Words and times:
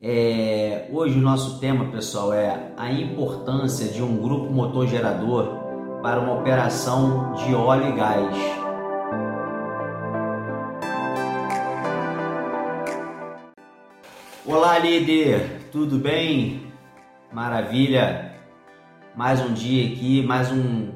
É, 0.00 0.88
hoje 0.92 1.18
o 1.18 1.20
nosso 1.20 1.58
tema, 1.58 1.86
pessoal, 1.86 2.32
é 2.32 2.72
a 2.76 2.92
importância 2.92 3.88
de 3.88 4.00
um 4.00 4.16
grupo 4.22 4.48
motor 4.52 4.86
gerador 4.86 5.58
para 6.00 6.20
uma 6.20 6.34
operação 6.34 7.34
de 7.34 7.52
óleo 7.52 7.88
e 7.88 7.92
gás. 7.96 8.36
Olá, 14.46 14.78
líder, 14.78 15.68
tudo 15.72 15.98
bem? 15.98 16.62
Maravilha! 17.32 18.36
Mais 19.16 19.40
um 19.40 19.52
dia 19.52 19.92
aqui, 19.92 20.22
mais 20.22 20.52
um 20.52 20.92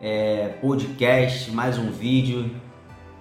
é, 0.00 0.48
podcast, 0.62 1.50
mais 1.50 1.76
um 1.76 1.90
vídeo 1.90 2.50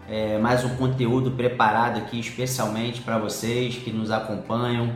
é, 0.09 0.39
mais 0.39 0.65
um 0.65 0.75
conteúdo 0.75 1.29
preparado 1.31 1.99
aqui 1.99 2.19
especialmente 2.19 2.99
para 3.01 3.19
vocês 3.19 3.75
que 3.75 3.91
nos 3.91 4.09
acompanham. 4.09 4.91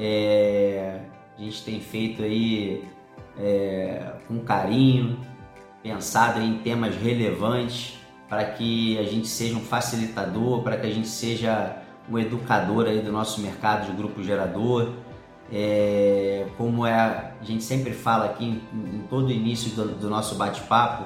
É, 0.00 1.00
a 1.36 1.42
gente 1.42 1.64
tem 1.64 1.80
feito 1.80 2.22
aí 2.22 2.84
é, 3.36 4.12
com 4.28 4.38
carinho, 4.38 5.18
pensado 5.82 6.40
em 6.40 6.58
temas 6.58 6.94
relevantes 6.94 7.98
para 8.28 8.44
que 8.44 8.96
a 8.98 9.02
gente 9.02 9.26
seja 9.26 9.56
um 9.56 9.60
facilitador, 9.60 10.62
para 10.62 10.76
que 10.76 10.86
a 10.86 10.90
gente 10.90 11.08
seja 11.08 11.82
um 12.08 12.16
educador 12.16 12.86
aí 12.86 13.00
do 13.00 13.10
nosso 13.10 13.40
mercado 13.40 13.86
de 13.90 13.96
grupo 13.96 14.22
gerador. 14.22 14.92
É, 15.52 16.46
como 16.56 16.86
é, 16.86 16.92
a 16.92 17.32
gente 17.42 17.64
sempre 17.64 17.92
fala 17.92 18.26
aqui 18.26 18.44
em, 18.44 18.96
em 18.96 19.00
todo 19.08 19.32
início 19.32 19.70
do, 19.72 19.88
do 19.96 20.08
nosso 20.08 20.36
bate-papo, 20.36 21.04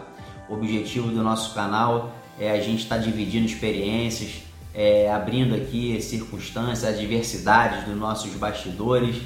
o 0.50 0.54
objetivo 0.54 1.08
do 1.08 1.22
nosso 1.22 1.54
canal 1.54 2.12
é, 2.38 2.50
a 2.50 2.60
gente 2.60 2.82
está 2.82 2.98
dividindo 2.98 3.46
experiências, 3.46 4.42
é, 4.74 5.10
abrindo 5.12 5.54
aqui 5.54 6.00
circunstâncias, 6.00 6.84
adversidades 6.84 7.84
dos 7.84 7.96
nossos 7.96 8.32
bastidores, 8.32 9.16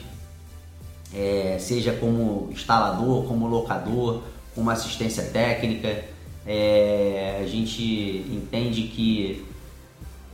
é, 1.15 1.57
seja 1.59 1.93
como 1.93 2.49
instalador, 2.51 3.25
como 3.25 3.47
locador, 3.47 4.23
como 4.55 4.71
assistência 4.71 5.23
técnica. 5.25 6.05
É, 6.47 7.41
a 7.43 7.47
gente 7.47 7.83
entende 8.31 8.83
que 8.85 9.45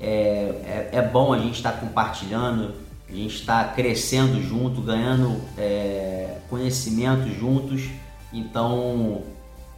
é, 0.00 0.88
é, 0.92 0.98
é 0.98 1.02
bom 1.02 1.32
a 1.32 1.38
gente 1.38 1.56
estar 1.56 1.72
tá 1.72 1.78
compartilhando, 1.78 2.74
a 3.08 3.12
gente 3.12 3.36
está 3.36 3.64
crescendo 3.64 4.42
junto, 4.42 4.80
ganhando 4.80 5.40
é, 5.58 6.38
conhecimento 6.48 7.28
juntos. 7.28 7.82
Então 8.32 9.22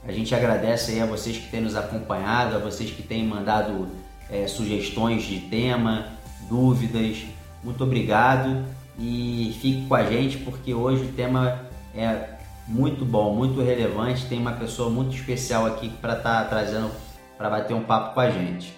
a 0.07 0.13
gente 0.13 0.35
agradece 0.35 0.93
aí 0.93 1.01
a 1.01 1.07
vocês 1.07 1.37
que 1.37 1.51
têm 1.51 1.61
nos 1.61 1.75
acompanhado, 1.75 2.57
a 2.57 2.59
vocês 2.59 2.91
que 2.91 3.03
têm 3.03 3.27
mandado 3.27 3.89
é, 4.31 4.47
sugestões 4.47 5.23
de 5.25 5.41
tema, 5.41 6.07
dúvidas. 6.49 7.25
Muito 7.63 7.83
obrigado 7.85 8.65
e 8.99 9.57
fique 9.61 9.87
com 9.87 9.95
a 9.95 10.05
gente 10.05 10.39
porque 10.39 10.73
hoje 10.75 11.05
o 11.05 11.13
tema 11.13 11.63
é 11.95 12.35
muito 12.67 13.05
bom, 13.05 13.35
muito 13.35 13.61
relevante. 13.61 14.27
Tem 14.27 14.39
uma 14.39 14.53
pessoa 14.53 14.91
muito 14.91 15.15
especial 15.15 15.67
aqui 15.67 15.89
para 15.89 16.17
estar 16.17 16.43
tá 16.43 16.49
trazendo 16.49 16.91
para 17.37 17.51
bater 17.51 17.75
um 17.75 17.83
papo 17.83 18.15
com 18.15 18.21
a 18.21 18.31
gente. 18.31 18.75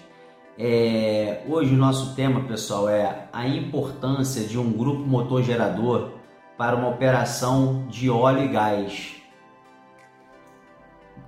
É, 0.59 1.43
hoje 1.47 1.73
o 1.73 1.77
nosso 1.77 2.15
tema, 2.15 2.41
pessoal, 2.41 2.89
é 2.89 3.27
a 3.31 3.47
importância 3.47 4.43
de 4.43 4.57
um 4.57 4.71
grupo 4.71 5.05
motor 5.05 5.43
gerador 5.43 6.13
para 6.57 6.75
uma 6.75 6.87
operação 6.87 7.85
de 7.87 8.09
óleo 8.09 8.43
e 8.43 8.47
gás. 8.47 9.15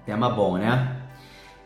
Tema 0.06 0.30
bom, 0.30 0.58
né? 0.58 0.99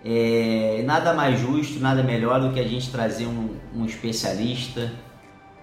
É, 0.05 0.81
nada 0.85 1.13
mais 1.13 1.39
justo, 1.39 1.79
nada 1.79 2.03
melhor 2.03 2.41
do 2.41 2.51
que 2.51 2.59
a 2.59 2.67
gente 2.67 2.91
trazer 2.91 3.25
um, 3.25 3.55
um 3.73 3.85
especialista, 3.85 4.91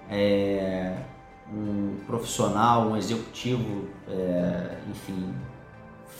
é, 0.08 0.94
um 1.52 1.96
profissional, 2.06 2.88
um 2.88 2.96
executivo, 2.96 3.88
é, 4.08 4.76
enfim, 4.88 5.34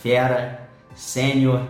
fera, 0.02 0.68
sênior. 0.94 1.62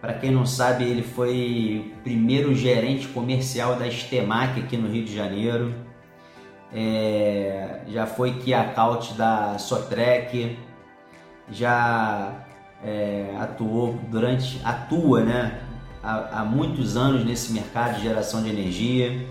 Para 0.00 0.14
quem 0.14 0.30
não 0.30 0.44
sabe, 0.44 0.84
ele 0.84 1.02
foi 1.02 1.92
o 1.96 2.02
primeiro 2.02 2.54
gerente 2.54 3.08
comercial 3.08 3.76
da 3.76 3.86
Estemac 3.86 4.60
aqui 4.60 4.76
no 4.76 4.88
Rio 4.88 5.04
de 5.04 5.16
Janeiro. 5.16 5.74
É, 6.72 7.80
já 7.88 8.06
foi 8.06 8.34
key 8.34 8.52
account 8.52 9.14
da 9.14 9.58
Sotrec, 9.58 10.58
já 11.50 12.46
é, 12.84 13.34
atuou 13.38 13.98
durante, 14.10 14.60
atua 14.64 15.22
né, 15.22 15.60
há, 16.02 16.40
há, 16.40 16.44
muitos 16.44 16.96
anos 16.96 17.24
nesse 17.24 17.52
mercado 17.52 17.96
de 17.96 18.02
geração 18.02 18.42
de 18.42 18.48
energia. 18.48 19.26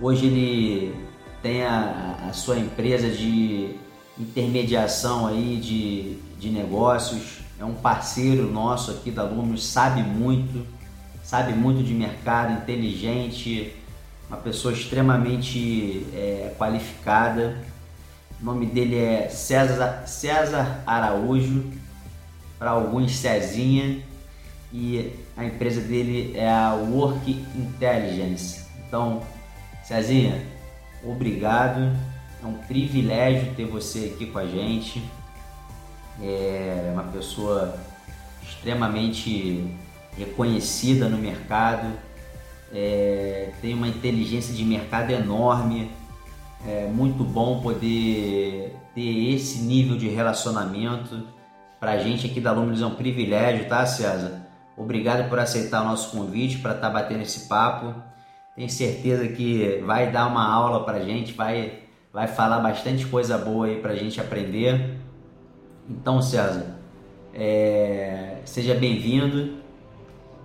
Hoje 0.00 0.26
ele 0.26 0.94
tem 1.42 1.62
a, 1.64 2.16
a 2.28 2.32
sua 2.32 2.58
empresa 2.58 3.08
de 3.10 3.76
intermediação 4.18 5.26
aí 5.26 5.56
de, 5.56 6.16
de 6.38 6.50
negócios, 6.50 7.40
é 7.58 7.64
um 7.64 7.74
parceiro 7.74 8.50
nosso 8.50 8.90
aqui 8.90 9.10
da 9.10 9.22
Lumios, 9.22 9.66
sabe 9.66 10.02
muito, 10.02 10.66
sabe 11.22 11.52
muito 11.52 11.82
de 11.82 11.92
mercado, 11.92 12.52
inteligente, 12.52 13.74
uma 14.28 14.38
pessoa 14.38 14.72
extremamente 14.72 16.06
é, 16.14 16.54
qualificada. 16.56 17.58
O 18.40 18.44
nome 18.44 18.64
dele 18.64 18.96
é 18.96 19.28
César, 19.28 20.04
César 20.06 20.82
Araújo 20.86 21.79
para 22.60 22.72
alguns 22.72 23.16
Cezinha 23.16 24.02
e 24.70 25.14
a 25.34 25.46
empresa 25.46 25.80
dele 25.80 26.32
é 26.36 26.46
a 26.46 26.74
Work 26.74 27.30
Intelligence. 27.56 28.66
Então, 28.86 29.22
Cezinha, 29.82 30.44
obrigado. 31.02 31.90
É 32.42 32.46
um 32.46 32.52
privilégio 32.52 33.54
ter 33.54 33.64
você 33.64 34.12
aqui 34.14 34.26
com 34.26 34.38
a 34.38 34.46
gente. 34.46 35.02
É 36.22 36.90
uma 36.92 37.04
pessoa 37.04 37.74
extremamente 38.42 39.74
reconhecida 40.18 41.08
no 41.08 41.16
mercado, 41.16 41.90
é, 42.72 43.52
tem 43.62 43.72
uma 43.72 43.88
inteligência 43.88 44.54
de 44.54 44.64
mercado 44.64 45.10
enorme. 45.10 45.90
É 46.66 46.86
muito 46.86 47.24
bom 47.24 47.62
poder 47.62 48.76
ter 48.94 49.34
esse 49.34 49.60
nível 49.60 49.96
de 49.96 50.08
relacionamento 50.08 51.39
para 51.80 51.92
a 51.92 51.98
gente 51.98 52.26
aqui 52.26 52.40
da 52.40 52.52
Luminous 52.52 52.82
é 52.82 52.86
um 52.86 52.94
privilégio, 52.94 53.66
tá, 53.66 53.86
César? 53.86 54.46
Obrigado 54.76 55.28
por 55.30 55.38
aceitar 55.38 55.80
o 55.80 55.86
nosso 55.86 56.10
convite 56.14 56.58
para 56.58 56.74
estar 56.74 56.88
tá 56.88 56.92
batendo 56.92 57.22
esse 57.22 57.48
papo. 57.48 57.94
Tenho 58.54 58.68
certeza 58.68 59.26
que 59.28 59.82
vai 59.86 60.12
dar 60.12 60.26
uma 60.26 60.46
aula 60.46 60.84
para 60.84 60.98
a 60.98 61.04
gente, 61.04 61.32
vai, 61.32 61.80
vai 62.12 62.28
falar 62.28 62.58
bastante 62.60 63.06
coisa 63.06 63.38
boa 63.38 63.66
aí 63.66 63.80
para 63.80 63.92
a 63.92 63.96
gente 63.96 64.20
aprender. 64.20 64.98
Então, 65.88 66.20
César, 66.20 66.76
é, 67.32 68.36
seja 68.44 68.74
bem-vindo 68.74 69.54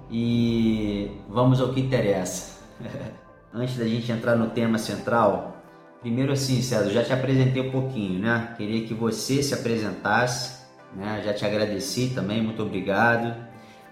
e 0.10 1.12
vamos 1.28 1.60
ao 1.60 1.74
que 1.74 1.82
interessa. 1.82 2.62
Antes 3.54 3.78
da 3.78 3.86
gente 3.86 4.10
entrar 4.12 4.36
no 4.36 4.50
tema 4.50 4.78
central, 4.78 5.58
primeiro 6.02 6.32
assim, 6.32 6.62
César, 6.62 6.90
já 6.92 7.04
te 7.04 7.12
apresentei 7.12 7.62
um 7.62 7.72
pouquinho, 7.72 8.20
né? 8.20 8.54
Queria 8.58 8.86
que 8.86 8.94
você 8.94 9.44
se 9.44 9.54
apresentasse 9.54 10.65
né? 10.94 11.22
Já 11.24 11.34
te 11.34 11.46
agradeci 11.46 12.12
também, 12.14 12.42
muito 12.42 12.62
obrigado. 12.62 13.36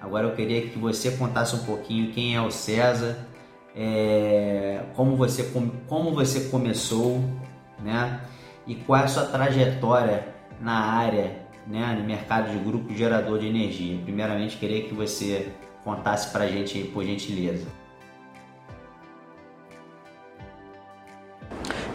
Agora 0.02 0.28
eu 0.28 0.36
queria 0.36 0.62
que 0.68 0.78
você 0.78 1.12
contasse 1.12 1.56
um 1.56 1.64
pouquinho 1.64 2.12
quem 2.12 2.36
é 2.36 2.42
o 2.42 2.52
César, 2.52 3.26
é, 3.76 4.82
como, 4.96 5.16
você, 5.16 5.52
como 5.88 6.12
você 6.14 6.50
começou, 6.50 7.24
né? 7.82 8.22
E 8.68 8.76
qual 8.76 9.02
é 9.02 9.04
a 9.06 9.08
sua 9.08 9.26
trajetória 9.26 10.28
na 10.60 10.74
área, 10.74 11.44
né? 11.68 11.96
no 12.00 12.06
mercado 12.06 12.52
de 12.52 12.58
grupo 12.58 12.94
gerador 12.94 13.40
de 13.40 13.48
energia. 13.48 14.00
Primeiramente, 14.04 14.58
queria 14.58 14.84
que 14.84 14.94
você 14.94 15.52
contasse 15.84 16.32
para 16.32 16.46
a 16.46 16.48
gente, 16.48 16.80
por 16.86 17.04
gentileza. 17.04 17.68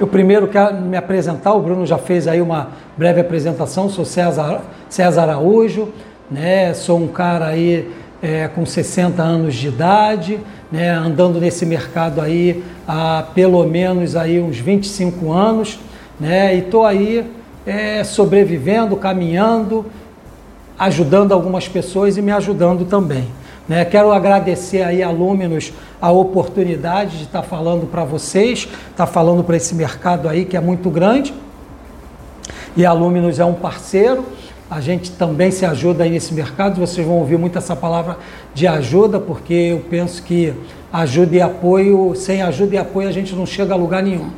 Eu 0.01 0.07
primeiro 0.07 0.47
quero 0.47 0.77
me 0.77 0.97
apresentar, 0.97 1.53
o 1.55 1.61
Bruno 1.61 1.85
já 1.85 1.99
fez 1.99 2.29
aí 2.29 2.41
uma 2.41 2.69
breve 2.97 3.21
apresentação, 3.21 3.91
sou 3.91 4.05
César, 4.05 4.61
César 4.89 5.23
Araújo, 5.23 5.89
né? 6.31 6.73
sou 6.73 7.01
um 7.01 7.09
cara 7.09 7.47
aí 7.47 7.91
é, 8.23 8.47
com 8.47 8.65
60 8.65 9.21
anos 9.21 9.57
de 9.57 9.67
idade, 9.67 10.39
né? 10.71 10.91
andando 10.91 11.41
nesse 11.41 11.67
mercado 11.67 12.21
aí 12.21 12.63
há 12.87 13.25
pelo 13.35 13.65
menos 13.67 14.15
aí 14.15 14.39
uns 14.39 14.59
25 14.59 15.33
anos, 15.33 15.81
né? 16.21 16.55
e 16.55 16.61
estou 16.61 16.87
aí 16.87 17.29
é, 17.67 18.05
sobrevivendo, 18.05 18.95
caminhando, 18.95 19.85
ajudando 20.79 21.33
algumas 21.33 21.67
pessoas 21.67 22.17
e 22.17 22.23
me 22.23 22.31
ajudando 22.31 22.85
também. 22.85 23.27
Né? 23.69 23.85
Quero 23.85 24.11
agradecer 24.13 24.83
aí 24.83 25.03
a 25.03 25.11
a 26.01 26.11
oportunidade 26.11 27.19
de 27.19 27.25
estar 27.25 27.43
tá 27.43 27.47
falando 27.47 27.87
para 27.87 28.03
vocês, 28.05 28.61
estar 28.61 28.73
tá 28.97 29.07
falando 29.07 29.45
para 29.45 29.57
esse 29.57 29.75
mercado 29.75 30.29
aí 30.29 30.45
que 30.45 30.57
é 30.57 30.61
muito 30.61 30.89
grande. 30.89 31.35
E 32.77 32.87
a 32.87 32.93
é 33.39 33.45
um 33.45 33.55
parceiro, 33.55 34.25
a 34.71 34.81
gente 34.81 35.11
também 35.13 35.51
se 35.51 35.67
ajuda 35.67 36.05
aí 36.05 36.11
nesse 36.11 36.33
mercado. 36.33 36.81
Vocês 36.81 37.07
vão 37.07 37.17
ouvir 37.17 37.37
muito 37.37 37.59
essa 37.59 37.77
palavra 37.77 38.17
de 38.55 38.67
ajuda, 38.67 39.21
porque 39.21 39.53
eu 39.53 39.81
penso 39.91 40.23
que 40.23 40.55
ajuda 40.93 41.37
e 41.37 41.41
apoio, 41.41 42.15
sem 42.15 42.41
ajuda 42.41 42.77
e 42.77 42.79
apoio 42.79 43.09
a 43.09 43.13
gente 43.13 43.35
não 43.35 43.45
chega 43.45 43.75
a 43.75 43.77
lugar 43.77 44.03
nenhum. 44.03 44.31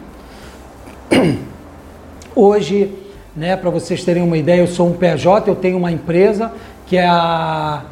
Hoje, 2.35 2.93
né, 3.37 3.57
para 3.57 3.71
vocês 3.71 4.03
terem 4.05 4.23
uma 4.23 4.37
ideia, 4.37 4.61
eu 4.61 4.67
sou 4.67 4.89
um 4.89 4.93
PJ, 4.93 5.49
eu 5.49 5.55
tenho 5.55 5.77
uma 5.77 5.93
empresa 5.93 6.53
que 6.87 6.97
é 6.97 7.07
a 7.07 7.83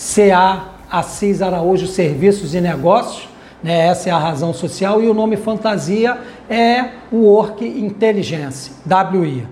CA 0.00 0.70
Assis 0.90 1.42
Araújo 1.42 1.86
Serviços 1.86 2.54
e 2.54 2.60
Negócios, 2.60 3.28
né, 3.62 3.86
essa 3.88 4.08
é 4.08 4.12
a 4.12 4.18
razão 4.18 4.54
social, 4.54 5.02
e 5.02 5.06
o 5.06 5.12
nome 5.12 5.36
fantasia 5.36 6.16
é 6.48 6.86
Work 7.12 7.62
Intelligence, 7.62 8.72
WI. 8.86 9.46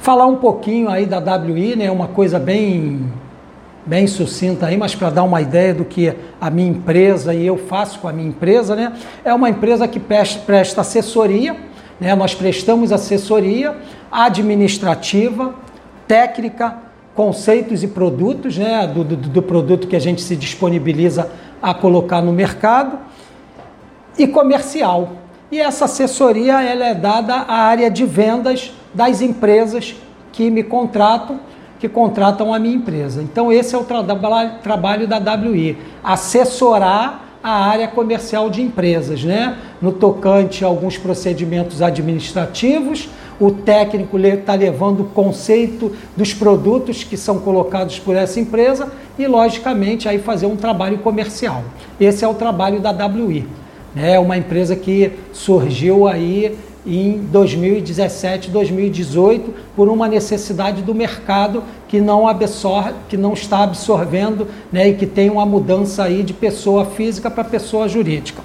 Falar 0.00 0.24
um 0.24 0.36
pouquinho 0.36 0.88
aí 0.88 1.04
da 1.04 1.18
WI, 1.18 1.76
né, 1.76 1.90
uma 1.90 2.08
coisa 2.08 2.38
bem 2.38 3.12
bem 3.86 4.06
sucinta 4.06 4.68
aí, 4.68 4.78
mas 4.78 4.94
para 4.94 5.10
dar 5.10 5.24
uma 5.24 5.42
ideia 5.42 5.74
do 5.74 5.84
que 5.84 6.14
a 6.40 6.48
minha 6.48 6.70
empresa 6.70 7.34
e 7.34 7.46
eu 7.46 7.58
faço 7.58 7.98
com 7.98 8.08
a 8.08 8.12
minha 8.14 8.26
empresa, 8.26 8.74
né? 8.74 8.94
É 9.22 9.34
uma 9.34 9.50
empresa 9.50 9.86
que 9.86 10.00
presta 10.00 10.80
assessoria, 10.80 11.54
né? 12.00 12.14
Nós 12.14 12.34
prestamos 12.34 12.92
assessoria 12.92 13.76
administrativa, 14.10 15.54
técnica, 16.08 16.78
conceitos 17.14 17.82
e 17.82 17.88
produtos, 17.88 18.58
né? 18.58 18.86
Do, 18.86 19.04
do, 19.04 19.16
do 19.16 19.42
produto 19.42 19.86
que 19.86 19.96
a 19.96 20.00
gente 20.00 20.22
se 20.22 20.36
disponibiliza 20.36 21.30
a 21.62 21.72
colocar 21.72 22.20
no 22.20 22.32
mercado 22.32 22.98
e 24.18 24.26
comercial. 24.26 25.12
E 25.50 25.60
essa 25.60 25.84
assessoria 25.84 26.62
ela 26.62 26.86
é 26.86 26.94
dada 26.94 27.34
à 27.34 27.54
área 27.54 27.90
de 27.90 28.04
vendas 28.04 28.72
das 28.92 29.20
empresas 29.20 29.94
que 30.32 30.50
me 30.50 30.62
contratam 30.62 31.40
que 31.84 31.88
contratam 31.88 32.54
a 32.54 32.58
minha 32.58 32.76
empresa. 32.76 33.22
Então, 33.22 33.52
esse 33.52 33.74
é 33.74 33.78
o 33.78 33.84
tra 33.84 34.02
trabalho 34.62 35.06
da 35.06 35.18
WI, 35.18 35.76
assessorar 36.02 37.38
a 37.42 37.66
área 37.66 37.86
comercial 37.86 38.48
de 38.48 38.62
empresas, 38.62 39.22
né? 39.22 39.58
No 39.82 39.92
tocante 39.92 40.64
a 40.64 40.66
alguns 40.66 40.96
procedimentos 40.96 41.82
administrativos, 41.82 43.10
o 43.40 43.50
técnico 43.50 44.18
está 44.18 44.54
levando 44.54 45.00
o 45.00 45.04
conceito 45.04 45.92
dos 46.16 46.32
produtos 46.32 47.04
que 47.04 47.16
são 47.16 47.38
colocados 47.38 47.98
por 47.98 48.14
essa 48.16 48.40
empresa 48.40 48.92
e, 49.18 49.26
logicamente, 49.26 50.08
aí 50.08 50.18
fazer 50.18 50.46
um 50.46 50.56
trabalho 50.56 50.98
comercial. 50.98 51.62
Esse 52.00 52.24
é 52.24 52.28
o 52.28 52.34
trabalho 52.34 52.80
da 52.80 52.90
WI. 52.90 53.46
É 53.96 54.18
uma 54.18 54.36
empresa 54.36 54.74
que 54.74 55.12
surgiu 55.32 56.08
aí 56.08 56.56
em 56.86 57.18
2017, 57.18 58.50
2018, 58.50 59.54
por 59.74 59.88
uma 59.88 60.06
necessidade 60.06 60.82
do 60.82 60.94
mercado 60.94 61.62
que 61.88 62.00
não 62.00 62.28
absorve, 62.28 62.94
que 63.08 63.16
não 63.16 63.32
está 63.32 63.62
absorvendo, 63.62 64.48
né, 64.70 64.88
e 64.88 64.94
que 64.94 65.06
tem 65.06 65.30
uma 65.30 65.46
mudança 65.46 66.04
aí 66.04 66.22
de 66.22 66.34
pessoa 66.34 66.84
física 66.84 67.30
para 67.30 67.44
pessoa 67.44 67.88
jurídica. 67.88 68.42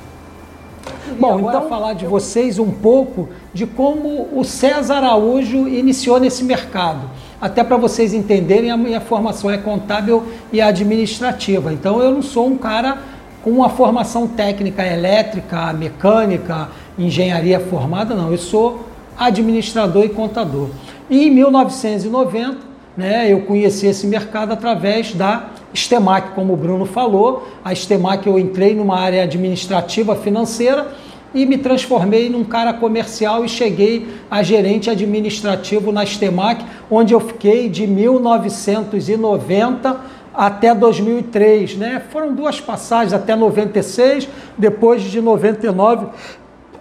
Bom, 1.20 1.40
então 1.40 1.68
falar 1.68 1.94
de 1.94 2.06
vocês 2.06 2.58
um 2.58 2.72
pouco 2.72 3.28
de 3.54 3.66
como 3.66 4.30
o 4.34 4.46
César 4.46 5.00
Araújo 5.00 5.68
iniciou 5.68 6.18
nesse 6.18 6.46
mercado. 6.46 7.10
Até 7.42 7.62
para 7.62 7.76
vocês 7.76 8.14
entenderem, 8.14 8.72
a 8.72 8.78
minha 8.78 9.02
formação 9.02 9.52
é 9.52 9.58
contábil 9.58 10.24
e 10.52 10.62
administrativa. 10.62 11.74
Então 11.74 12.02
eu 12.02 12.12
não 12.12 12.22
sou 12.22 12.48
um 12.48 12.58
cara 12.58 13.00
com 13.44 13.50
uma 13.50 13.68
formação 13.68 14.28
técnica 14.28 14.86
elétrica, 14.86 15.74
mecânica, 15.74 16.70
engenharia 16.98 17.60
formada, 17.60 18.16
não. 18.16 18.32
Eu 18.32 18.38
sou 18.38 18.88
administrador 19.18 20.06
e 20.06 20.10
contador. 20.10 20.70
E 21.10 21.28
em 21.28 21.32
1990, 21.32 22.58
né, 22.96 23.32
eu 23.32 23.42
conheci 23.42 23.88
esse 23.88 24.08
mercado 24.08 24.54
através 24.54 25.14
da 25.14 25.50
Stemac, 25.76 26.32
como 26.34 26.54
o 26.54 26.58
Bruno 26.58 26.86
falou. 26.86 27.48
A 27.64 27.76
Stemac 27.76 28.26
eu 28.26 28.40
entrei 28.40 28.74
numa 28.74 28.98
área 28.98 29.24
administrativa 29.24 30.16
financeira 30.16 30.88
e 31.34 31.46
me 31.46 31.58
transformei 31.58 32.30
num 32.30 32.44
cara 32.44 32.74
comercial 32.74 33.46
e 33.46 33.50
cheguei 33.50 34.08
a 34.30 34.42
gerente 34.42 34.90
administrativo 34.90 35.92
na 35.92 36.06
Stemac, 36.06 36.66
onde 36.90 37.14
eu 37.14 37.20
fiquei 37.20 37.70
de 37.70 37.86
1990 37.86 39.98
até 40.34 40.74
2003, 40.74 41.78
né? 41.78 42.02
Foram 42.10 42.34
duas 42.34 42.62
passagens 42.62 43.14
até 43.14 43.36
96, 43.36 44.28
depois 44.58 45.04
de 45.04 45.22
99 45.22 46.08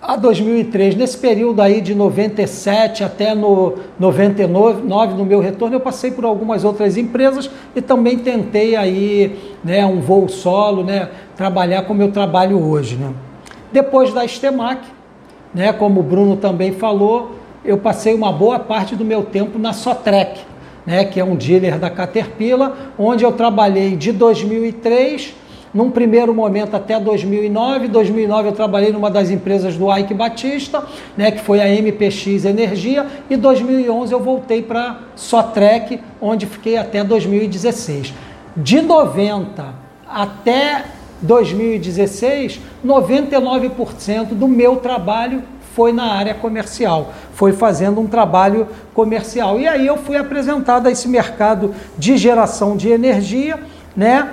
a 0.01 0.15
2003, 0.15 0.95
nesse 0.95 1.19
período 1.19 1.61
aí 1.61 1.81
de 1.81 1.93
97 1.93 3.03
até 3.03 3.35
no 3.35 3.75
99, 3.99 4.83
no 5.17 5.25
meu 5.25 5.41
retorno, 5.41 5.75
eu 5.75 5.81
passei 5.81 6.13
por 6.13 6.25
algumas 6.25 6.65
outras 6.65 6.97
empresas 6.97 7.51
e 7.75 7.83
também 7.83 8.19
tentei 8.19 8.77
aí, 8.77 9.37
né, 9.65 9.85
um 9.85 10.01
voo 10.01 10.29
solo, 10.29 10.85
né, 10.85 11.09
trabalhar 11.37 11.83
como 11.83 12.01
eu 12.01 12.13
trabalho 12.13 12.63
hoje, 12.63 12.95
né. 12.95 13.13
Depois 13.73 14.13
da 14.13 14.27
Stemac, 14.27 14.81
né, 15.55 15.73
como 15.73 16.01
o 16.01 16.03
Bruno 16.03 16.37
também 16.37 16.73
falou, 16.73 17.33
eu 17.65 17.79
passei 17.79 18.15
uma 18.15 18.33
boa 18.33 18.59
parte 18.59 18.97
do 18.97 19.05
meu 19.05 19.23
tempo 19.23 19.59
na 19.59 19.73
Sotrec, 19.73 20.41
né, 20.87 21.05
que 21.05 21.21
é 21.21 21.25
um 21.25 21.37
dealer 21.37 21.79
da 21.79 21.91
Caterpillar, 21.91 22.73
onde 22.99 23.25
eu 23.25 23.33
trabalhei 23.33 23.97
de 23.97 24.13
2003 24.13 25.35
num 25.73 25.91
primeiro 25.91 26.35
momento 26.35 26.75
até 26.75 26.99
2009. 26.99 27.89
2009 27.89 28.49
eu 28.49 28.53
trabalhei 28.53 28.91
numa 28.91 29.11
das 29.11 29.31
empresas 29.31 29.77
do 29.77 29.95
Ike 29.95 30.15
Batista, 30.15 30.83
né, 31.17 31.31
que 31.31 31.41
foi 31.41 31.61
a 31.61 31.69
MPX 31.69 32.45
Energia, 32.45 33.07
e 33.29 33.37
2011 33.37 34.13
eu 34.13 34.21
voltei 34.21 34.63
para 34.63 35.01
Sotrec, 35.15 36.01
onde 36.21 36.47
fiquei 36.47 36.77
até 36.79 37.05
2016. 37.05 38.15
De 38.57 38.81
90 38.81 39.75
até 40.09 40.85
2016, 41.23 42.61
99% 42.85 44.29
do 44.29 44.49
meu 44.49 44.77
trabalho 44.77 45.43
foi 45.75 45.93
na 45.93 46.13
área 46.13 46.35
comercial, 46.35 47.13
foi 47.35 47.53
fazendo 47.53 48.01
um 48.01 48.07
trabalho 48.07 48.67
comercial. 48.95 49.61
E 49.61 49.69
aí 49.69 49.87
eu 49.87 49.97
fui 49.97 50.17
apresentado 50.17 50.89
a 50.89 50.91
esse 50.91 51.09
mercado 51.09 51.75
de 51.97 52.17
geração 52.17 52.77
de 52.77 52.89
energia, 52.89 53.59
né? 53.97 54.29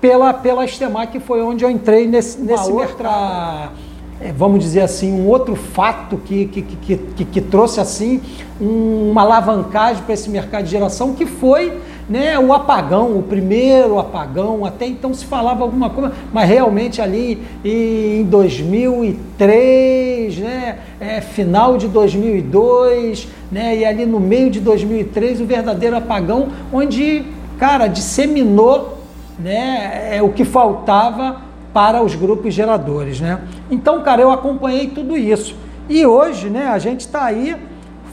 pela, 0.00 0.32
pela 0.32 0.64
Estemac, 0.64 1.10
que 1.10 1.20
foi 1.20 1.42
onde 1.42 1.64
eu 1.64 1.70
entrei 1.70 2.06
nesse, 2.06 2.40
nesse 2.40 2.72
mercado. 2.72 3.72
É, 4.18 4.32
vamos 4.32 4.60
dizer 4.60 4.80
assim, 4.80 5.12
um 5.12 5.28
outro 5.28 5.54
fato 5.54 6.16
que, 6.16 6.46
que, 6.46 6.62
que, 6.62 6.96
que, 6.96 7.24
que 7.24 7.40
trouxe 7.40 7.80
assim 7.80 8.22
um, 8.58 9.10
uma 9.10 9.20
alavancagem 9.20 10.02
para 10.04 10.14
esse 10.14 10.30
mercado 10.30 10.64
de 10.64 10.70
geração, 10.70 11.12
que 11.12 11.26
foi 11.26 11.78
né, 12.08 12.38
o 12.38 12.52
apagão, 12.52 13.18
o 13.18 13.22
primeiro 13.22 13.98
apagão, 13.98 14.64
até 14.64 14.86
então 14.86 15.12
se 15.12 15.24
falava 15.24 15.64
alguma 15.64 15.90
coisa, 15.90 16.12
mas 16.32 16.48
realmente 16.48 17.02
ali 17.02 17.42
em 17.64 18.22
2003, 18.24 20.38
né, 20.38 20.78
é, 21.00 21.20
final 21.20 21.76
de 21.76 21.88
2002, 21.88 23.26
né, 23.50 23.76
e 23.76 23.84
ali 23.84 24.06
no 24.06 24.20
meio 24.20 24.48
de 24.50 24.60
2003, 24.60 25.40
o 25.40 25.46
verdadeiro 25.46 25.96
apagão, 25.96 26.50
onde, 26.72 27.24
cara, 27.58 27.88
disseminou 27.88 28.98
né, 29.38 30.08
é 30.12 30.22
o 30.22 30.30
que 30.30 30.44
faltava 30.44 31.42
para 31.72 32.02
os 32.02 32.14
grupos 32.14 32.54
geradores, 32.54 33.20
né? 33.20 33.38
Então, 33.70 34.00
cara, 34.00 34.22
eu 34.22 34.30
acompanhei 34.30 34.86
tudo 34.86 35.14
isso. 35.14 35.54
E 35.90 36.06
hoje, 36.06 36.48
né, 36.48 36.68
a 36.68 36.78
gente 36.78 37.00
está 37.00 37.24
aí 37.24 37.54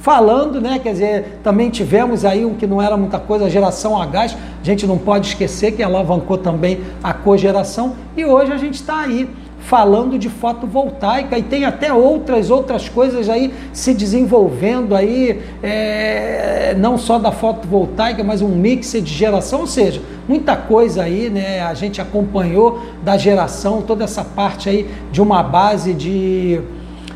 falando, 0.04 0.60
né, 0.60 0.80
quer 0.84 0.92
dizer, 0.92 1.40
também 1.42 1.70
tivemos 1.70 2.26
aí 2.26 2.44
um 2.44 2.56
que 2.56 2.68
não 2.68 2.82
era 2.82 2.98
muita 2.98 3.18
coisa, 3.18 3.46
a 3.46 3.50
geração 3.50 4.00
a 4.00 4.06
gás, 4.06 4.36
a 4.62 4.66
gente 4.66 4.86
não 4.86 4.98
pode 4.98 5.28
esquecer 5.28 5.72
que 5.72 5.82
alavancou 5.82 6.38
também 6.38 6.82
a 7.02 7.14
cogeração, 7.14 7.96
e 8.18 8.26
hoje 8.26 8.52
a 8.52 8.58
gente 8.58 8.74
está 8.74 9.00
aí 9.00 9.30
falando 9.60 10.20
de 10.20 10.28
fotovoltaica 10.28 11.38
e 11.38 11.42
tem 11.42 11.64
até 11.64 11.94
outras 11.94 12.52
outras 12.52 12.90
coisas 12.90 13.30
aí 13.30 13.54
se 13.72 13.94
desenvolvendo 13.94 14.94
aí, 14.94 15.42
é, 15.64 16.76
não 16.78 16.98
só 16.98 17.18
da 17.18 17.32
fotovoltaica, 17.32 18.26
mas 18.26 18.42
um 18.42 18.50
mix 18.50 18.92
de 18.92 19.06
geração, 19.06 19.62
ou 19.62 19.68
seja, 19.68 20.02
muita 20.28 20.58
coisa 20.58 21.04
aí, 21.04 21.30
né? 21.30 21.62
A 21.62 21.74
gente 21.74 22.02
acompanhou 22.02 22.82
da 23.02 23.18
geração, 23.18 23.82
toda 23.82 24.04
essa 24.04 24.26
parte 24.26 24.68
aí 24.68 24.86
de 25.14 25.22
uma 25.22 25.42
base 25.42 25.94
de 25.94 26.60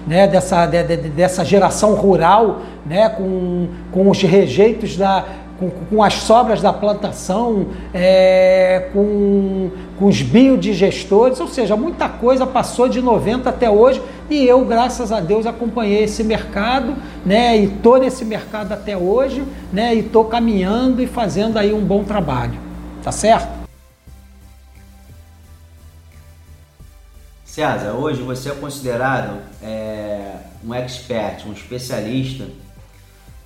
né, 0.08 0.26
dessa, 0.26 0.66
de, 0.66 0.84
de, 0.84 1.10
dessa 1.10 1.44
geração 1.44 1.94
rural, 1.94 2.62
né, 2.86 3.10
com, 3.10 3.68
com 3.92 4.10
os 4.10 4.22
rejeitos 4.22 4.96
da, 4.96 5.26
com, 5.60 5.70
com 5.70 6.02
as 6.02 6.14
sobras 6.14 6.62
da 6.62 6.72
plantação, 6.72 7.68
é, 7.94 8.90
com, 8.94 9.70
com 10.00 10.06
os 10.06 10.22
biodigestores, 10.22 11.40
ou 11.40 11.48
seja, 11.48 11.76
muita 11.76 12.08
coisa 12.08 12.48
passou 12.48 12.88
de 12.88 13.02
90 13.02 13.50
até 13.50 13.70
hoje 13.70 14.02
e 14.30 14.46
eu, 14.48 14.64
graças 14.64 15.12
a 15.12 15.20
Deus, 15.20 15.46
acompanhei 15.46 16.04
esse 16.04 16.24
mercado, 16.24 16.96
né, 17.26 17.58
e 17.58 17.66
estou 17.66 17.98
nesse 17.98 18.24
mercado 18.24 18.72
até 18.72 18.96
hoje, 18.96 19.44
né, 19.74 19.94
e 19.94 20.00
estou 20.00 20.26
caminhando 20.26 21.02
e 21.02 21.08
fazendo 21.08 21.58
aí 21.58 21.74
um 21.74 21.82
bom 21.82 22.04
trabalho, 22.04 22.54
tá 23.04 23.12
certo? 23.12 23.67
César, 27.58 27.94
hoje 27.94 28.22
você 28.22 28.52
é 28.52 28.54
considerado 28.54 29.42
é, 29.64 30.42
um 30.64 30.76
expert, 30.76 31.44
um 31.48 31.54
especialista 31.54 32.48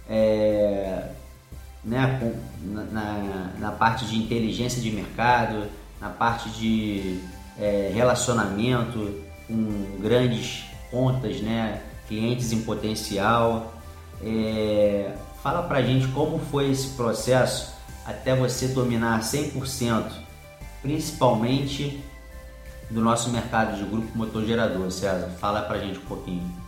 é, 0.09 1.07
né, 1.81 2.33
na, 2.91 3.51
na 3.57 3.71
parte 3.71 4.03
de 4.05 4.17
inteligência 4.17 4.81
de 4.81 4.91
mercado, 4.91 5.65
na 6.01 6.09
parte 6.09 6.49
de 6.49 7.21
é, 7.57 7.89
relacionamento 7.95 9.17
com 9.47 9.97
grandes 10.01 10.65
contas, 10.91 11.39
né? 11.39 11.81
clientes 12.09 12.51
em 12.51 12.63
potencial. 12.63 13.73
É, 14.21 15.13
fala 15.41 15.63
pra 15.63 15.81
gente 15.81 16.09
como 16.09 16.37
foi 16.37 16.69
esse 16.69 16.89
processo 16.97 17.73
até 18.05 18.35
você 18.35 18.67
dominar 18.67 19.21
100%, 19.21 20.03
principalmente 20.81 22.10
do 22.91 23.01
nosso 23.01 23.29
mercado 23.29 23.77
de 23.77 23.83
grupo 23.83 24.07
motor 24.15 24.45
gerador, 24.45 24.91
César. 24.91 25.29
Fala 25.39 25.61
pra 25.61 25.77
gente 25.79 25.97
um 25.97 26.05
pouquinho. 26.05 26.61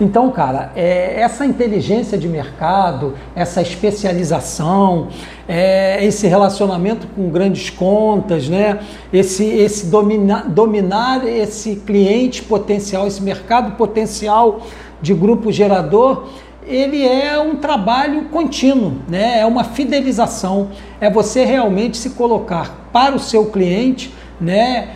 Então, 0.00 0.30
cara, 0.32 0.72
é, 0.74 1.20
essa 1.20 1.46
inteligência 1.46 2.18
de 2.18 2.26
mercado, 2.26 3.14
essa 3.36 3.62
especialização, 3.62 5.08
é, 5.46 6.04
esse 6.04 6.26
relacionamento 6.26 7.06
com 7.06 7.28
grandes 7.30 7.70
contas, 7.70 8.48
né? 8.48 8.80
esse, 9.12 9.44
esse 9.44 9.86
domina, 9.86 10.44
dominar 10.48 11.24
esse 11.24 11.76
cliente 11.76 12.42
potencial, 12.42 13.06
esse 13.06 13.22
mercado 13.22 13.76
potencial 13.76 14.62
de 15.00 15.14
grupo 15.14 15.52
gerador, 15.52 16.26
ele 16.66 17.06
é 17.06 17.38
um 17.38 17.56
trabalho 17.56 18.24
contínuo, 18.24 18.98
né? 19.08 19.40
é 19.40 19.46
uma 19.46 19.64
fidelização, 19.64 20.70
é 21.00 21.10
você 21.10 21.44
realmente 21.44 21.96
se 21.96 22.10
colocar 22.10 22.88
para 22.92 23.14
o 23.14 23.18
seu 23.18 23.46
cliente. 23.46 24.14
Né? 24.40 24.88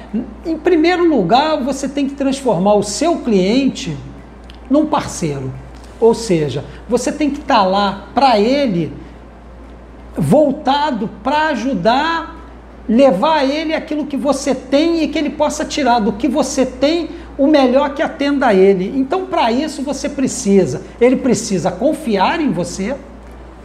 Em 0.44 0.56
primeiro 0.56 1.04
lugar, 1.04 1.62
você 1.62 1.88
tem 1.88 2.08
que 2.08 2.14
transformar 2.14 2.74
o 2.74 2.82
seu 2.82 3.18
cliente 3.18 3.96
num 4.70 4.86
parceiro. 4.86 5.52
Ou 6.00 6.14
seja, 6.14 6.64
você 6.88 7.10
tem 7.10 7.30
que 7.30 7.40
estar 7.40 7.62
tá 7.62 7.64
lá 7.64 8.08
para 8.14 8.38
ele, 8.38 8.92
voltado 10.16 11.08
para 11.22 11.48
ajudar, 11.48 12.36
levar 12.88 13.38
a 13.38 13.44
ele 13.44 13.74
aquilo 13.74 14.06
que 14.06 14.16
você 14.16 14.54
tem 14.54 15.02
e 15.02 15.08
que 15.08 15.18
ele 15.18 15.30
possa 15.30 15.64
tirar 15.64 15.98
do 15.98 16.12
que 16.12 16.28
você 16.28 16.64
tem 16.64 17.10
o 17.38 17.46
melhor 17.46 17.94
que 17.94 18.02
atenda 18.02 18.46
a 18.46 18.54
ele. 18.54 18.92
Então, 18.96 19.26
para 19.26 19.52
isso 19.52 19.82
você 19.82 20.08
precisa, 20.08 20.82
ele 21.00 21.16
precisa 21.16 21.70
confiar 21.70 22.40
em 22.40 22.50
você, 22.50 22.94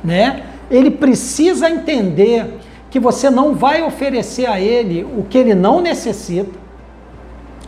né? 0.03 0.43
Ele 0.69 0.91
precisa 0.91 1.69
entender 1.69 2.59
que 2.89 2.99
você 2.99 3.29
não 3.29 3.53
vai 3.55 3.81
oferecer 3.81 4.45
a 4.45 4.59
ele 4.59 5.03
o 5.03 5.23
que 5.23 5.37
ele 5.37 5.55
não 5.55 5.81
necessita. 5.81 6.59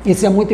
Isso 0.06 0.26
é 0.26 0.30
muito 0.30 0.54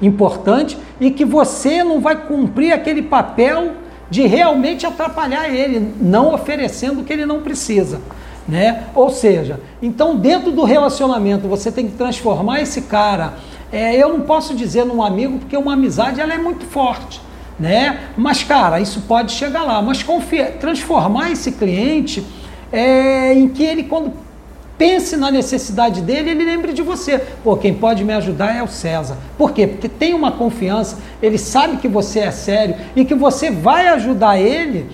importante 0.00 0.76
e 1.00 1.10
que 1.10 1.24
você 1.24 1.84
não 1.84 2.00
vai 2.00 2.16
cumprir 2.26 2.72
aquele 2.72 3.02
papel 3.02 3.72
de 4.10 4.26
realmente 4.26 4.84
atrapalhar 4.84 5.48
ele, 5.48 5.94
não 6.00 6.34
oferecendo 6.34 7.00
o 7.00 7.04
que 7.04 7.12
ele 7.12 7.24
não 7.24 7.40
precisa. 7.42 8.00
Né? 8.46 8.84
Ou 8.92 9.08
seja, 9.08 9.60
então 9.80 10.16
dentro 10.16 10.50
do 10.50 10.64
relacionamento 10.64 11.46
você 11.46 11.70
tem 11.70 11.86
que 11.86 11.96
transformar 11.96 12.60
esse 12.60 12.82
cara. 12.82 13.34
É, 13.72 13.96
eu 13.96 14.10
não 14.10 14.20
posso 14.20 14.54
dizer 14.54 14.84
num 14.84 15.02
amigo 15.02 15.38
porque 15.38 15.56
uma 15.56 15.72
amizade 15.72 16.20
ela 16.20 16.34
é 16.34 16.38
muito 16.38 16.66
forte, 16.66 17.20
né? 17.58 18.00
Mas 18.16 18.44
cara, 18.44 18.78
isso 18.78 19.00
pode 19.08 19.32
chegar 19.32 19.62
lá. 19.62 19.80
Mas 19.80 20.02
confia, 20.02 20.52
transformar 20.60 21.32
esse 21.32 21.52
cliente 21.52 22.24
é, 22.70 23.32
em 23.32 23.48
que 23.48 23.62
ele 23.64 23.84
quando 23.84 24.12
pense 24.76 25.16
na 25.16 25.30
necessidade 25.30 26.00
dele, 26.00 26.30
ele 26.30 26.44
lembre 26.44 26.72
de 26.72 26.82
você. 26.82 27.18
Pô, 27.18 27.56
quem 27.56 27.72
pode 27.72 28.04
me 28.04 28.12
ajudar 28.12 28.56
é 28.56 28.62
o 28.62 28.68
César. 28.68 29.16
Por 29.38 29.52
quê? 29.52 29.66
Porque 29.66 29.88
tem 29.88 30.12
uma 30.12 30.32
confiança, 30.32 30.98
ele 31.22 31.38
sabe 31.38 31.76
que 31.76 31.88
você 31.88 32.20
é 32.20 32.30
sério 32.30 32.74
e 32.96 33.04
que 33.04 33.14
você 33.14 33.50
vai 33.50 33.88
ajudar 33.88 34.38
ele 34.38 34.90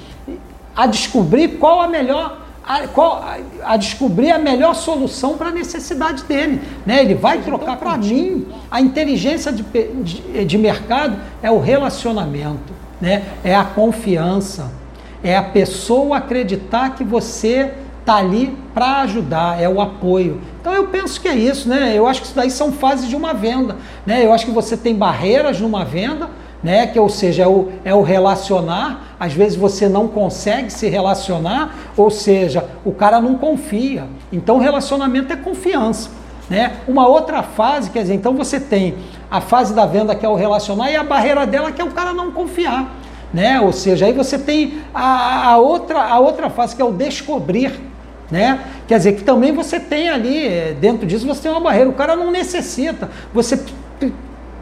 a 0.76 0.86
descobrir 0.86 1.56
qual 1.58 1.80
a 1.80 1.88
melhor 1.88 2.47
a, 2.68 2.86
qual, 2.86 3.24
a, 3.24 3.38
a 3.72 3.76
descobrir 3.78 4.30
a 4.30 4.38
melhor 4.38 4.74
solução 4.74 5.38
para 5.38 5.48
a 5.48 5.50
necessidade 5.50 6.22
dele. 6.24 6.60
Né? 6.84 7.00
Ele 7.00 7.14
vai 7.14 7.40
trocar 7.40 7.78
para 7.78 7.96
mim. 7.96 8.46
A 8.70 8.80
inteligência 8.80 9.50
de, 9.50 9.64
de, 10.02 10.44
de 10.44 10.58
mercado 10.58 11.18
é 11.42 11.50
o 11.50 11.58
relacionamento, 11.58 12.74
né? 13.00 13.24
é 13.42 13.54
a 13.54 13.64
confiança, 13.64 14.70
é 15.24 15.34
a 15.34 15.42
pessoa 15.42 16.18
acreditar 16.18 16.94
que 16.94 17.02
você 17.02 17.72
está 18.00 18.16
ali 18.16 18.56
para 18.74 19.00
ajudar, 19.00 19.60
é 19.60 19.68
o 19.68 19.80
apoio. 19.80 20.40
Então 20.60 20.72
eu 20.72 20.88
penso 20.88 21.20
que 21.20 21.28
é 21.28 21.34
isso, 21.34 21.68
né? 21.68 21.92
Eu 21.94 22.06
acho 22.06 22.20
que 22.20 22.26
isso 22.26 22.36
daí 22.36 22.50
são 22.50 22.72
fases 22.72 23.06
de 23.06 23.14
uma 23.14 23.34
venda, 23.34 23.76
né? 24.06 24.24
Eu 24.24 24.32
acho 24.32 24.46
que 24.46 24.50
você 24.50 24.78
tem 24.78 24.94
barreiras 24.94 25.60
numa 25.60 25.84
venda, 25.84 26.30
né? 26.62 26.86
Que 26.86 26.98
ou 26.98 27.08
seja, 27.08 27.44
é 27.44 27.48
o, 27.48 27.68
é 27.84 27.94
o 27.94 28.02
relacionar. 28.02 29.16
Às 29.18 29.32
vezes 29.32 29.56
você 29.56 29.88
não 29.88 30.08
consegue 30.08 30.70
se 30.70 30.88
relacionar, 30.88 31.74
ou 31.96 32.10
seja, 32.10 32.64
o 32.84 32.92
cara 32.92 33.20
não 33.20 33.36
confia. 33.36 34.06
Então 34.32 34.58
relacionamento 34.58 35.32
é 35.32 35.36
confiança, 35.36 36.10
né? 36.48 36.76
Uma 36.86 37.06
outra 37.06 37.42
fase, 37.42 37.90
quer 37.90 38.02
dizer, 38.02 38.14
então 38.14 38.34
você 38.34 38.60
tem 38.60 38.94
a 39.30 39.40
fase 39.40 39.74
da 39.74 39.86
venda 39.86 40.14
que 40.14 40.24
é 40.24 40.28
o 40.28 40.34
relacionar 40.34 40.90
e 40.90 40.96
a 40.96 41.04
barreira 41.04 41.46
dela 41.46 41.72
que 41.72 41.80
é 41.80 41.84
o 41.84 41.90
cara 41.90 42.12
não 42.12 42.30
confiar. 42.30 42.96
Né? 43.32 43.60
Ou 43.60 43.72
seja, 43.72 44.06
aí 44.06 44.12
você 44.14 44.38
tem 44.38 44.78
a, 44.94 45.50
a, 45.50 45.58
outra, 45.58 46.02
a 46.02 46.18
outra 46.18 46.48
fase 46.48 46.74
que 46.74 46.80
é 46.80 46.84
o 46.84 46.92
descobrir, 46.92 47.78
né? 48.30 48.60
Quer 48.86 48.96
dizer 48.96 49.12
que 49.16 49.22
também 49.22 49.52
você 49.52 49.78
tem 49.78 50.08
ali, 50.08 50.46
eh, 50.46 50.76
dentro 50.78 51.06
disso, 51.06 51.26
você 51.26 51.42
tem 51.42 51.50
uma 51.50 51.60
barreira. 51.60 51.90
O 51.90 51.94
cara 51.94 52.16
não 52.16 52.30
necessita. 52.30 53.10
Você 53.34 53.62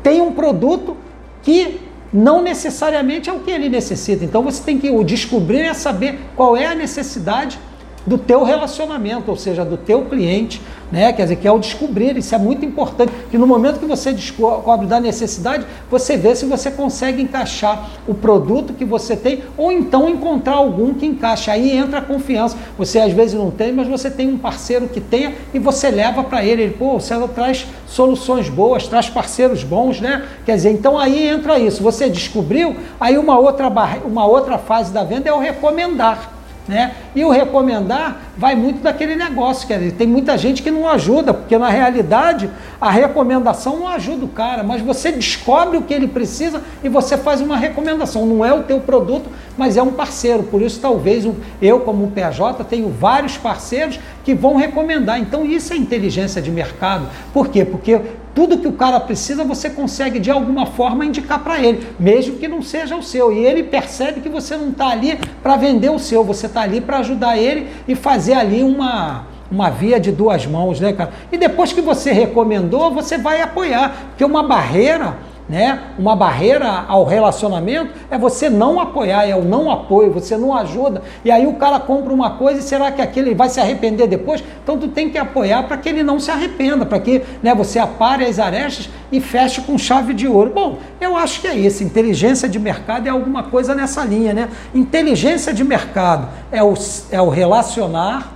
tem 0.03 0.21
um 0.21 0.33
produto 0.33 0.97
que 1.43 1.81
não 2.17 2.41
necessariamente 2.41 3.29
é 3.29 3.33
o 3.33 3.41
que 3.41 3.51
ele 3.51 3.69
necessita. 3.69 4.25
Então 4.25 4.43
você 4.43 4.63
tem 4.63 4.79
que 4.79 4.89
o 4.89 5.05
descobrir 5.05 5.61
é 5.61 5.75
saber 5.75 6.19
qual 6.35 6.57
é 6.57 6.65
a 6.65 6.75
necessidade 6.75 7.59
do 8.07 8.17
teu 8.17 8.45
relacionamento, 8.45 9.31
ou 9.31 9.37
seja, 9.37 9.65
do 9.65 9.77
teu 9.77 10.05
cliente, 10.05 10.63
né? 10.91 11.13
Quer 11.13 11.23
dizer, 11.23 11.37
que 11.37 11.49
é 11.49 11.51
o 11.53 11.59
descobrir, 11.59 12.17
isso 12.17 12.35
é 12.35 12.39
muito 12.39 12.65
importante, 12.65 13.13
que 13.31 13.37
no 13.37 13.47
momento 13.47 13.81
que 13.81 13.87
você 13.87 14.13
descobre 14.13 14.87
da 14.87 15.01
necessidade, 15.01 15.67
você 15.91 16.17
vê 16.17 16.35
se 16.35 16.47
você 16.47 16.71
consegue 16.71 17.21
encaixar 17.21 17.91
o 18.07 18.15
produto 18.15 18.73
que 18.73 18.85
você 18.85 19.17
tem, 19.17 19.43
ou 19.57 19.73
então 19.73 20.09
encontrar 20.09 20.55
algum 20.55 20.95
que 20.95 21.05
encaixe. 21.05 21.51
Aí 21.51 21.77
entra 21.77 21.99
a 21.99 22.03
confiança. 22.03 22.57
Você 22.79 23.01
às 23.01 23.13
vezes 23.13 23.35
não 23.35 23.51
tem, 23.51 23.73
mas 23.73 23.89
você 23.89 24.11
tem 24.11 24.29
um 24.29 24.39
parceiro 24.39 24.87
que 24.89 25.01
tenha 25.01 25.35
e 25.53 25.59
você 25.59 25.91
leva 25.91 26.23
para 26.23 26.45
ele. 26.45 26.63
Ele, 26.63 26.75
pô, 26.75 26.97
o 26.97 27.29
traz 27.29 27.67
soluções 27.87 28.49
boas, 28.49 28.87
traz 28.87 29.11
parceiros 29.11 29.65
bons, 29.65 30.01
né? 30.01 30.25
Quer 30.45 30.55
dizer, 30.55 30.71
então 30.71 30.97
aí 30.97 31.27
entra 31.27 31.59
isso. 31.59 31.83
Você 31.83 32.09
descobriu, 32.09 32.77
aí 33.01 33.19
uma 33.19 33.39
outra, 33.39 33.69
uma 34.05 34.27
outra 34.27 34.59
fase 34.59 34.93
da 34.93 35.03
venda 35.03 35.29
é 35.29 35.33
o 35.33 35.39
recomendar. 35.39 36.36
Né? 36.69 36.95
E 37.15 37.25
o 37.25 37.31
recomendar 37.31 38.21
vai 38.37 38.57
muito 38.57 38.83
daquele 38.83 39.15
negócio, 39.15 39.69
quer 39.69 39.79
dizer, 39.79 39.93
tem 39.93 40.07
muita 40.07 40.37
gente 40.37 40.63
que 40.63 40.71
não 40.71 40.89
ajuda, 40.89 41.33
porque 41.33 41.57
na 41.57 41.69
realidade 41.69 42.51
a 42.81 42.91
recomendação 42.91 43.79
não 43.79 43.89
ajuda 43.89 44.25
o 44.25 44.29
cara, 44.29 44.65
mas 44.65 44.83
você 44.83 45.13
descobre 45.13 45.79
o 45.79 45.83
que 45.83 45.95
ele 45.95 46.09
precisa 46.09 46.61
e 46.83 46.89
você 46.89 47.17
faz 47.17 47.41
uma 47.41 47.57
recomendação. 47.57 48.27
Não 48.27 48.45
é 48.45 48.53
o 48.53 48.65
teu 48.65 48.81
produto, 48.81 49.31
mas 49.57 49.77
é 49.77 49.83
um 49.83 49.93
parceiro. 49.93 50.43
Por 50.43 50.61
isso, 50.61 50.81
talvez 50.81 51.27
eu, 51.63 51.81
como 51.81 52.09
PJ, 52.09 52.65
tenho 52.65 52.89
vários 52.91 53.39
parceiros 53.39 54.01
que 54.25 54.35
vão 54.35 54.57
recomendar. 54.57 55.21
Então, 55.21 55.47
isso 55.47 55.73
é 55.73 55.77
inteligência 55.77 56.43
de 56.43 56.51
mercado. 56.51 57.09
Por 57.33 57.49
quê? 57.49 57.65
Porque 57.65 58.01
tudo 58.37 58.59
que 58.59 58.69
o 58.69 58.73
cara 58.73 59.01
precisa 59.01 59.43
você 59.43 59.71
consegue 59.71 60.19
de 60.19 60.31
alguma 60.31 60.67
forma 60.67 61.07
indicar 61.07 61.43
para 61.43 61.59
ele, 61.59 61.89
mesmo 61.99 62.37
que 62.37 62.47
não 62.47 62.61
seja 62.61 62.95
o 62.95 63.03
seu. 63.03 63.33
E 63.33 63.39
ele 63.39 63.63
percebe 63.63 64.21
que 64.21 64.29
você 64.29 64.59
não 64.59 64.69
está 64.69 64.89
ali 64.89 65.19
para 65.43 65.57
vender 65.57 65.91
o 65.91 65.99
seu, 65.99 66.23
você 66.23 66.45
está 66.45 66.61
ali 66.61 66.83
para 66.83 66.99
ajudar 66.99 67.39
ele 67.39 67.67
e 67.89 67.95
fazer 67.95 68.35
ali 68.35 68.63
uma, 68.63 69.25
uma 69.51 69.71
via 69.71 69.99
de 69.99 70.13
duas 70.13 70.45
mãos, 70.45 70.79
né, 70.79 70.93
cara? 70.93 71.15
E 71.33 71.39
depois 71.39 71.73
que 71.73 71.81
você 71.81 72.13
recomendou, 72.13 72.93
você 72.93 73.17
vai 73.17 73.41
apoiar, 73.41 74.09
porque 74.11 74.23
uma 74.23 74.43
barreira 74.43 75.17
né? 75.49 75.81
Uma 75.97 76.17
barreira 76.17 76.85
ao 76.89 77.05
relacionamento 77.05 77.93
é 78.11 78.19
você 78.19 78.51
não 78.51 78.81
apoiar, 78.81 79.27
é 79.27 79.37
o 79.37 79.45
não 79.45 79.71
apoio, 79.71 80.13
você 80.13 80.37
não 80.37 80.55
ajuda. 80.55 81.03
E 81.25 81.31
aí 81.31 81.47
o 81.47 81.55
cara 81.55 81.79
compra 81.79 82.13
uma 82.13 82.31
coisa 82.31 82.61
e 82.61 82.63
será 82.63 82.91
que 82.91 83.01
aquele 83.01 83.35
vai 83.35 83.49
se 83.49 83.61
arrepender 83.61 84.09
depois? 84.09 84.43
Então 84.63 84.77
tu 84.77 84.89
tem 84.89 85.09
que 85.09 85.17
apoiar 85.17 85.63
para 85.65 85.77
que 85.77 85.89
ele 85.89 86.03
não 86.03 86.19
se 86.19 86.31
arrependa, 86.31 86.85
para 86.85 86.99
que 86.99 87.23
né, 87.43 87.55
você 87.55 87.79
apare 87.79 88.25
as 88.25 88.41
arestas 88.41 88.91
e 89.13 89.21
feche 89.21 89.61
com 89.61 89.79
chave 89.79 90.13
de 90.13 90.27
ouro. 90.27 90.51
Bom, 90.53 90.79
eu 91.01 91.17
acho 91.17 91.41
que 91.41 91.47
é 91.47 91.55
isso. 91.55 91.85
Inteligência 91.85 92.49
de 92.49 92.59
mercado 92.59 93.07
é 93.07 93.11
alguma 93.11 93.45
coisa 93.45 93.73
nessa 93.73 94.05
linha, 94.05 94.35
né? 94.35 94.49
Inteligência 94.75 95.55
de 95.55 95.63
mercado 95.63 96.29
é 96.51 96.63
o, 96.63 96.75
é 97.13 97.23
o 97.23 97.29
relacionar, 97.29 98.33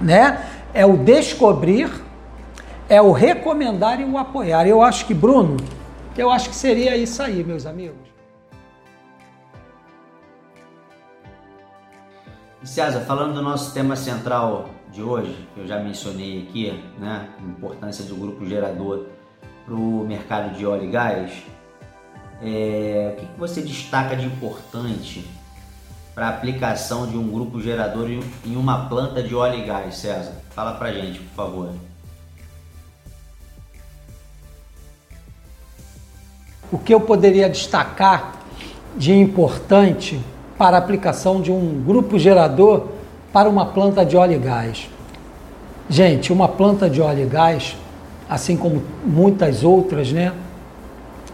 né? 0.00 0.38
É 0.74 0.84
o 0.84 0.96
descobrir, 0.96 1.88
é 2.88 3.00
o 3.00 3.12
recomendar 3.12 4.00
e 4.00 4.04
o 4.04 4.18
apoiar. 4.18 4.66
Eu 4.66 4.82
acho 4.82 5.06
que, 5.06 5.14
Bruno, 5.14 5.56
eu 6.18 6.30
acho 6.30 6.48
que 6.50 6.56
seria 6.56 6.96
isso 6.96 7.22
aí, 7.22 7.44
meus 7.44 7.64
amigos. 7.64 8.08
César, 12.64 13.00
falando 13.00 13.34
do 13.34 13.42
nosso 13.42 13.72
tema 13.72 13.94
central 13.94 14.68
de 14.90 15.00
hoje, 15.00 15.48
que 15.54 15.60
eu 15.60 15.66
já 15.66 15.78
mencionei 15.78 16.42
aqui, 16.42 16.72
né, 16.98 17.28
a 17.38 17.42
importância 17.42 18.04
do 18.04 18.16
grupo 18.16 18.44
gerador 18.44 19.06
para 19.64 19.74
o 19.74 20.04
mercado 20.04 20.56
de 20.56 20.66
óleo 20.66 20.84
e 20.84 20.90
gás, 20.90 21.32
é, 22.42 23.14
o 23.14 23.20
que, 23.20 23.26
que 23.26 23.38
você 23.38 23.62
destaca 23.62 24.16
de 24.16 24.26
importante 24.26 25.24
para 26.14 26.28
aplicação 26.28 27.06
de 27.06 27.16
um 27.16 27.30
grupo 27.30 27.60
gerador 27.60 28.10
em 28.10 28.56
uma 28.56 28.88
planta 28.88 29.22
de 29.22 29.34
óleo 29.34 29.60
e 29.60 29.64
gás, 29.64 29.96
César? 29.96 30.34
Fala 30.50 30.74
para 30.74 30.92
gente, 30.92 31.20
por 31.20 31.34
favor. 31.34 31.87
O 36.70 36.76
que 36.76 36.92
eu 36.92 37.00
poderia 37.00 37.48
destacar 37.48 38.42
de 38.96 39.12
importante 39.12 40.20
para 40.58 40.76
a 40.76 40.80
aplicação 40.80 41.40
de 41.40 41.50
um 41.50 41.82
grupo 41.82 42.18
gerador 42.18 42.88
para 43.32 43.48
uma 43.48 43.66
planta 43.66 44.04
de 44.04 44.16
óleo 44.16 44.34
e 44.34 44.38
gás? 44.38 44.90
Gente, 45.88 46.32
uma 46.32 46.48
planta 46.48 46.90
de 46.90 47.00
óleo 47.00 47.22
e 47.22 47.26
gás, 47.26 47.74
assim 48.28 48.56
como 48.56 48.82
muitas 49.04 49.64
outras, 49.64 50.12
né? 50.12 50.34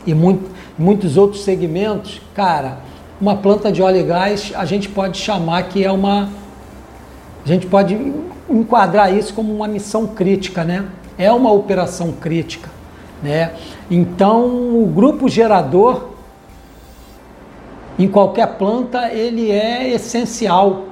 E 0.07 0.15
muito, 0.15 0.49
muitos 0.79 1.17
outros 1.17 1.43
segmentos, 1.43 2.21
cara, 2.35 2.79
uma 3.21 3.37
planta 3.37 3.73
de 3.73 3.83
óleo 3.83 4.01
e 4.01 4.03
gás 4.05 4.53
a 4.55 4.65
gente 4.65 4.89
pode 4.89 5.19
chamar 5.19 5.65
que 5.65 5.85
é 5.85 5.91
uma. 5.91 6.29
A 7.45 7.49
gente 7.49 7.67
pode 7.67 7.99
enquadrar 8.49 9.13
isso 9.13 9.35
como 9.35 9.53
uma 9.53 9.67
missão 9.67 10.07
crítica, 10.07 10.63
né? 10.63 10.85
É 11.19 11.33
uma 11.33 11.51
operação 11.51 12.13
crítica, 12.13 12.69
né? 13.25 13.55
Então, 13.91 14.45
o 14.83 14.87
grupo 14.87 15.29
gerador 15.29 16.11
em 17.99 18.07
qualquer 18.07 18.59
planta 18.59 19.11
ele 19.11 19.51
é 19.51 19.91
essencial, 19.91 20.85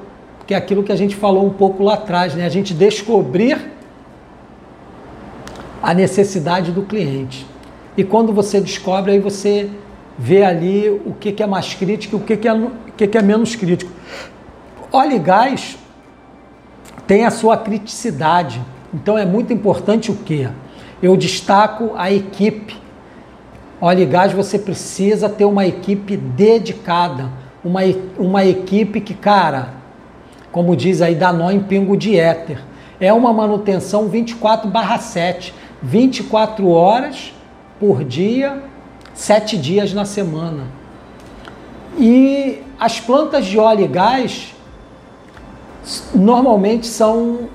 que 0.47 0.55
é 0.55 0.57
aquilo 0.57 0.83
que 0.83 0.91
a 0.91 0.97
gente 0.97 1.15
falou 1.15 1.47
um 1.47 1.51
pouco 1.51 1.83
lá 1.83 1.95
atrás, 1.95 2.35
né? 2.35 2.47
A 2.47 2.49
gente 2.49 2.73
descobrir 2.73 3.71
a 5.83 5.93
necessidade 5.93 6.73
do 6.73 6.83
cliente. 6.83 7.47
E 7.97 8.03
quando 8.03 8.33
você 8.33 8.61
descobre, 8.61 9.13
aí 9.13 9.19
você 9.19 9.69
vê 10.19 10.43
ali 10.43 10.89
o 11.05 11.13
que, 11.13 11.33
que 11.33 11.43
é 11.43 11.47
mais 11.47 11.75
crítico 11.75 12.17
e 12.17 12.19
o 12.19 12.23
que, 12.23 12.37
que, 12.37 12.49
é, 12.49 12.55
o 12.55 12.71
que, 12.97 13.07
que 13.07 13.19
é 13.19 13.23
menos 13.23 13.55
crítico. 13.55 13.91
Óleo 14.91 15.17
e 15.17 15.19
gás 15.19 15.77
tem 17.07 17.27
a 17.27 17.31
sua 17.31 17.57
criticidade. 17.57 18.63
Então 18.95 19.19
é 19.19 19.27
muito 19.27 19.53
importante 19.53 20.11
o 20.11 20.15
que? 20.15 20.49
Eu 21.03 21.17
destaco 21.17 21.93
a 21.97 22.13
equipe. 22.13 22.81
Óleo 23.81 24.03
e 24.03 24.07
gás 24.07 24.33
você 24.33 24.59
precisa 24.59 25.29
ter 25.29 25.45
uma 25.45 25.67
equipe 25.67 26.17
dedicada, 26.17 27.29
uma, 27.65 27.81
uma 28.17 28.45
equipe 28.45 29.01
que, 29.01 29.13
cara, 29.13 29.71
como 30.53 30.77
diz 30.77 31.03
aí, 31.03 31.17
dá 31.17 31.33
nó 31.33 31.51
em 31.51 31.59
pingo 31.59 31.97
de 31.97 32.17
éter. 32.17 32.63
É 33.01 33.13
uma 33.13 33.33
manutenção 33.33 34.09
24 34.09 34.71
barra 34.71 34.99
7, 34.99 35.53
24 35.83 36.69
horas 36.69 37.35
por 37.81 38.05
dia, 38.05 38.63
sete 39.13 39.57
dias 39.57 39.93
na 39.93 40.05
semana. 40.05 40.67
E 41.99 42.63
as 42.79 43.01
plantas 43.01 43.47
de 43.47 43.59
óleo 43.59 43.85
e 43.85 43.89
gás 43.89 44.55
normalmente 46.15 46.87
são 46.87 47.49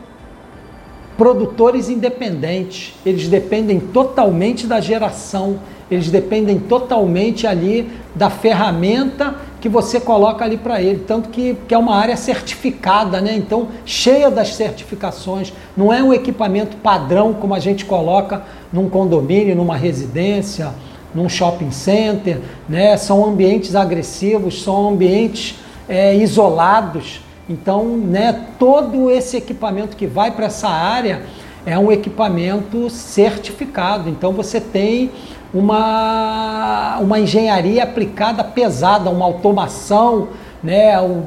produtores 1.18 1.90
independentes. 1.90 2.94
Eles 3.06 3.28
dependem 3.28 3.80
totalmente 3.80 4.68
da 4.68 4.80
geração, 4.80 5.60
eles 5.90 6.10
dependem 6.10 6.60
totalmente 6.60 7.48
ali 7.48 7.90
da 8.14 8.30
ferramenta 8.30 9.36
que 9.60 9.68
você 9.68 10.00
coloca 10.00 10.46
ali 10.46 10.58
para 10.58 10.82
ele. 10.82 11.04
Tanto 11.08 11.30
que, 11.30 11.58
que 11.68 11.74
é 11.74 11.78
uma 11.78 11.96
área 11.96 12.16
certificada, 12.16 13.20
né? 13.20 13.36
Então, 13.36 13.70
cheia 13.86 14.30
das 14.30 14.56
certificações. 14.56 15.52
Não 15.76 15.92
é 15.92 16.04
um 16.04 16.14
equipamento 16.14 16.78
padrão 16.78 17.34
como 17.34 17.56
a 17.56 17.60
gente 17.60 17.84
coloca 17.84 18.44
num 18.72 18.90
condomínio, 18.90 19.56
numa 19.56 19.76
residência 19.76 20.72
num 21.14 21.28
shopping 21.28 21.72
center, 21.72 22.40
né? 22.68 22.96
são 22.96 23.26
ambientes 23.26 23.76
agressivos, 23.76 24.62
são 24.62 24.90
ambientes 24.90 25.56
é, 25.90 26.16
isolados. 26.16 27.22
Então, 27.50 27.86
né, 27.86 28.46
todo 28.60 29.10
esse 29.10 29.38
equipamento 29.38 29.96
que 29.96 30.06
vai 30.06 30.32
para 30.32 30.48
essa 30.48 30.68
área 30.68 31.22
é 31.66 31.78
um 31.78 31.92
equipamento 31.92 32.90
certificado. 32.90 34.10
Então, 34.10 34.34
você 34.34 34.60
tem 34.60 35.12
uma, 35.54 36.98
uma 37.00 37.20
engenharia 37.20 37.84
aplicada 37.84 38.44
pesada, 38.44 39.10
uma 39.10 39.26
automação, 39.26 40.30
né, 40.62 41.00
o, 41.00 41.24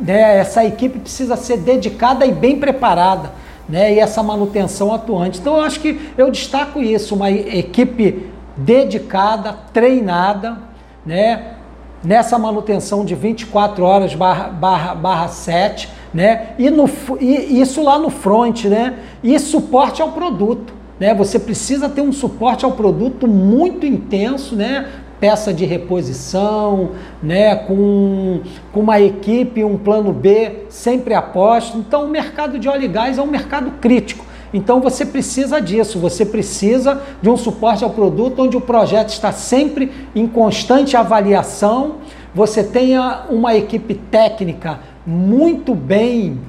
né, 0.00 0.38
essa 0.38 0.64
equipe 0.64 0.98
precisa 0.98 1.36
ser 1.36 1.58
dedicada 1.58 2.26
e 2.26 2.32
bem 2.32 2.58
preparada. 2.58 3.32
Né, 3.68 3.94
e 3.94 4.00
essa 4.00 4.20
manutenção 4.20 4.92
atuante. 4.92 5.38
Então, 5.38 5.56
eu 5.56 5.62
acho 5.62 5.78
que 5.78 6.10
eu 6.18 6.28
destaco 6.28 6.80
isso, 6.80 7.14
uma 7.14 7.30
equipe 7.30 8.28
dedicada, 8.56 9.56
treinada, 9.72 10.58
né? 11.06 11.54
Nessa 12.02 12.38
manutenção 12.38 13.04
de 13.04 13.14
24 13.14 13.84
horas 13.84 14.14
barra, 14.14 14.48
barra, 14.48 14.94
barra 14.94 15.28
7, 15.28 15.88
né? 16.14 16.54
E, 16.58 16.70
no, 16.70 16.88
e 17.20 17.60
isso 17.60 17.82
lá 17.82 17.98
no 17.98 18.08
front, 18.08 18.64
né? 18.64 18.94
E 19.22 19.38
suporte 19.38 20.00
ao 20.00 20.12
produto, 20.12 20.72
né? 20.98 21.14
Você 21.14 21.38
precisa 21.38 21.90
ter 21.90 22.00
um 22.00 22.10
suporte 22.10 22.64
ao 22.64 22.72
produto 22.72 23.28
muito 23.28 23.84
intenso, 23.84 24.56
né? 24.56 24.88
Peça 25.20 25.52
de 25.52 25.66
reposição, 25.66 26.92
né? 27.22 27.54
Com, 27.54 28.40
com 28.72 28.80
uma 28.80 28.98
equipe, 28.98 29.62
um 29.62 29.76
plano 29.76 30.10
B 30.10 30.64
sempre 30.70 31.12
aposto. 31.12 31.76
Então, 31.76 32.06
o 32.06 32.08
mercado 32.08 32.58
de 32.58 32.66
óleo 32.66 32.84
e 32.84 32.88
gás 32.88 33.18
é 33.18 33.22
um 33.22 33.26
mercado 33.26 33.72
crítico. 33.72 34.24
Então 34.52 34.80
você 34.80 35.06
precisa 35.06 35.60
disso, 35.60 35.98
você 35.98 36.26
precisa 36.26 37.00
de 37.22 37.30
um 37.30 37.36
suporte 37.36 37.84
ao 37.84 37.90
produto 37.90 38.42
onde 38.42 38.56
o 38.56 38.60
projeto 38.60 39.10
está 39.10 39.30
sempre 39.30 39.92
em 40.14 40.26
constante 40.26 40.96
avaliação, 40.96 41.96
você 42.34 42.64
tenha 42.64 43.26
uma 43.28 43.54
equipe 43.56 43.94
técnica 43.94 44.80
muito 45.06 45.74
bem 45.74 46.40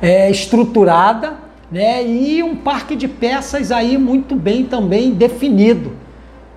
é, 0.00 0.30
estruturada, 0.30 1.34
né? 1.70 2.06
E 2.06 2.42
um 2.42 2.54
parque 2.54 2.94
de 2.94 3.08
peças 3.08 3.72
aí 3.72 3.98
muito 3.98 4.36
bem 4.36 4.64
também 4.64 5.10
definido. 5.10 5.92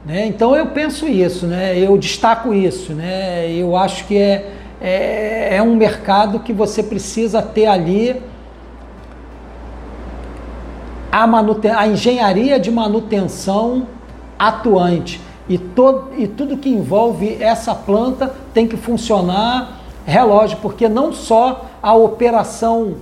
Né? 0.05 0.25
Então 0.25 0.55
eu 0.55 0.67
penso 0.67 1.07
isso, 1.07 1.45
né? 1.45 1.77
eu 1.77 1.97
destaco 1.97 2.53
isso. 2.53 2.93
Né? 2.93 3.51
Eu 3.51 3.75
acho 3.75 4.05
que 4.05 4.17
é, 4.17 4.51
é, 4.81 5.57
é 5.57 5.61
um 5.61 5.75
mercado 5.75 6.39
que 6.39 6.53
você 6.53 6.81
precisa 6.81 7.41
ter 7.41 7.65
ali 7.65 8.21
a, 11.11 11.25
manuten 11.27 11.71
a 11.71 11.87
engenharia 11.87 12.59
de 12.59 12.71
manutenção 12.71 13.87
atuante. 14.37 15.21
E, 15.47 15.57
todo, 15.57 16.11
e 16.17 16.27
tudo 16.27 16.57
que 16.57 16.69
envolve 16.69 17.37
essa 17.39 17.73
planta 17.73 18.33
tem 18.53 18.67
que 18.67 18.77
funcionar 18.77 19.79
relógio, 20.05 20.57
porque 20.61 20.87
não 20.87 21.11
só 21.11 21.65
a 21.81 21.93
operação 21.93 22.95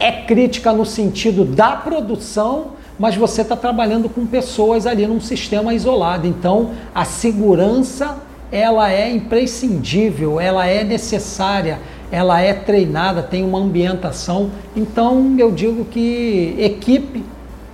é 0.00 0.12
crítica 0.12 0.72
no 0.72 0.86
sentido 0.86 1.44
da 1.44 1.72
produção, 1.72 2.78
mas 2.98 3.16
você 3.16 3.42
está 3.42 3.56
trabalhando 3.56 4.08
com 4.08 4.26
pessoas 4.26 4.86
ali 4.86 5.06
num 5.06 5.20
sistema 5.20 5.74
isolado. 5.74 6.26
Então, 6.26 6.70
a 6.94 7.04
segurança 7.04 8.16
ela 8.50 8.90
é 8.90 9.10
imprescindível, 9.10 10.40
ela 10.40 10.66
é 10.66 10.82
necessária 10.82 11.78
ela 12.10 12.40
é 12.40 12.52
treinada, 12.54 13.22
tem 13.22 13.44
uma 13.44 13.58
ambientação. 13.58 14.50
Então 14.74 15.36
eu 15.38 15.50
digo 15.50 15.84
que 15.84 16.54
equipe, 16.58 17.24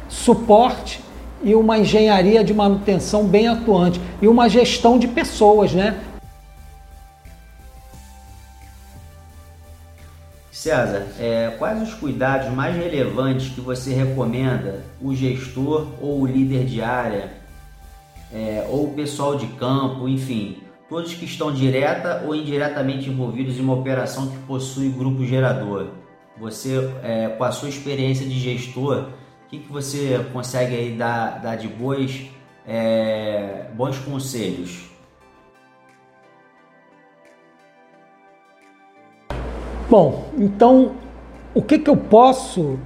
suporte 0.09 1.01
e 1.42 1.55
uma 1.55 1.79
engenharia 1.79 2.42
de 2.42 2.55
manutenção 2.55 3.25
bem 3.27 3.49
atuante 3.49 4.01
e 4.20 4.27
uma 4.27 4.49
gestão 4.49 4.99
de 4.99 5.07
pessoas, 5.07 5.73
né? 5.73 6.01
César, 10.51 11.09
é, 11.20 11.55
quais 11.59 11.83
os 11.83 11.92
cuidados 11.92 12.49
mais 12.51 12.75
relevantes 12.75 13.51
que 13.51 13.61
você 13.61 13.92
recomenda 13.92 14.83
o 14.99 15.14
gestor 15.14 15.88
ou 16.01 16.23
o 16.23 16.27
líder 16.27 16.64
de 16.64 16.81
área, 16.81 17.35
é, 18.33 18.66
ou 18.70 18.87
o 18.87 18.94
pessoal 18.94 19.37
de 19.37 19.47
campo, 19.49 20.09
enfim, 20.09 20.63
todos 20.88 21.14
que 21.14 21.25
estão 21.25 21.53
direta 21.53 22.23
ou 22.27 22.35
indiretamente 22.35 23.09
envolvidos 23.09 23.59
em 23.59 23.62
uma 23.62 23.75
operação 23.75 24.29
que 24.29 24.38
possui 24.38 24.88
grupo 24.90 25.25
gerador. 25.25 25.88
Você, 26.38 26.90
é, 27.03 27.29
com 27.29 27.44
a 27.44 27.53
sua 27.53 27.68
experiência 27.68 28.27
de 28.27 28.38
gestor, 28.38 29.09
o 29.47 29.49
que, 29.49 29.59
que 29.61 29.73
você 29.73 30.25
consegue 30.33 30.75
aí 30.75 30.97
dar, 30.97 31.40
dar 31.40 31.57
de 31.57 31.68
boas, 31.68 32.27
é, 32.66 33.66
bons 33.75 33.99
conselhos? 33.99 34.90
Bom, 39.88 40.29
então 40.37 40.97
o 41.55 41.62
que, 41.62 41.79
que 41.79 41.88
eu 41.88 41.97
posso 41.97 42.79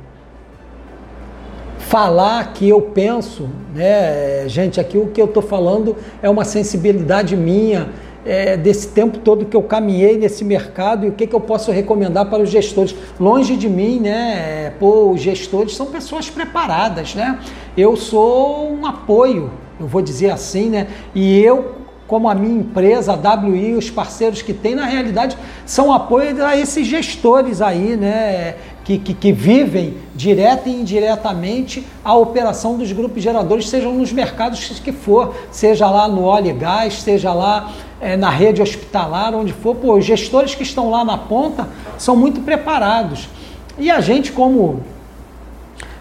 falar 1.88 2.52
que 2.52 2.68
eu 2.68 2.82
penso, 2.82 3.48
né? 3.74 4.46
Gente, 4.46 4.78
aqui 4.78 4.98
o 4.98 5.06
que 5.06 5.20
eu 5.20 5.24
estou 5.24 5.42
falando 5.42 5.96
é 6.22 6.28
uma 6.28 6.44
sensibilidade 6.44 7.34
minha 7.34 7.88
é, 8.26 8.58
desse 8.58 8.88
tempo 8.88 9.18
todo 9.20 9.46
que 9.46 9.56
eu 9.56 9.62
caminhei 9.62 10.18
nesse 10.18 10.44
mercado 10.44 11.06
e 11.06 11.08
o 11.08 11.12
que, 11.12 11.26
que 11.26 11.34
eu 11.34 11.40
posso 11.40 11.72
recomendar 11.72 12.26
para 12.26 12.42
os 12.42 12.50
gestores. 12.50 12.94
Longe 13.18 13.56
de 13.56 13.70
mim, 13.70 14.00
né? 14.00 14.70
Pô, 14.78 15.12
os 15.12 15.22
gestores 15.22 15.74
são 15.74 15.86
pessoas 15.86 16.28
preparadas, 16.28 17.14
né? 17.14 17.38
Eu 17.74 17.96
sou 17.96 18.70
um 18.70 18.84
apoio, 18.84 19.50
eu 19.80 19.86
vou 19.86 20.02
dizer 20.02 20.30
assim, 20.30 20.68
né? 20.68 20.88
E 21.14 21.40
eu 21.40 21.78
como 22.06 22.26
a 22.26 22.34
minha 22.34 22.60
empresa, 22.60 23.12
a 23.12 23.34
WI, 23.44 23.74
os 23.74 23.90
parceiros 23.90 24.40
que 24.40 24.54
tem, 24.54 24.74
na 24.74 24.86
realidade, 24.86 25.36
são 25.66 25.92
apoio 25.92 26.42
a 26.42 26.56
esses 26.56 26.86
gestores 26.86 27.60
aí, 27.60 27.96
né? 27.96 28.54
Que, 28.88 28.96
que, 28.96 29.12
que, 29.12 29.32
vivem 29.32 29.98
direta 30.14 30.66
e 30.66 30.72
indiretamente 30.72 31.84
a 32.02 32.16
operação 32.16 32.78
dos 32.78 32.90
grupos 32.90 33.22
geradores, 33.22 33.68
sejam 33.68 33.92
nos 33.92 34.10
mercados 34.10 34.80
que 34.80 34.92
for, 34.92 35.34
seja 35.50 35.90
lá 35.90 36.08
no 36.08 36.22
óleo 36.22 36.48
e 36.48 36.52
gás, 36.54 37.02
seja 37.02 37.34
lá 37.34 37.70
é, 38.00 38.16
na 38.16 38.30
rede 38.30 38.62
hospitalar, 38.62 39.34
onde 39.34 39.52
for. 39.52 39.76
Pô, 39.76 39.92
os 39.92 40.06
gestores 40.06 40.54
que 40.54 40.62
estão 40.62 40.88
lá 40.88 41.04
na 41.04 41.18
ponta 41.18 41.68
são 41.98 42.16
muito 42.16 42.40
preparados. 42.40 43.28
E 43.76 43.90
a 43.90 44.00
gente, 44.00 44.32
como, 44.32 44.80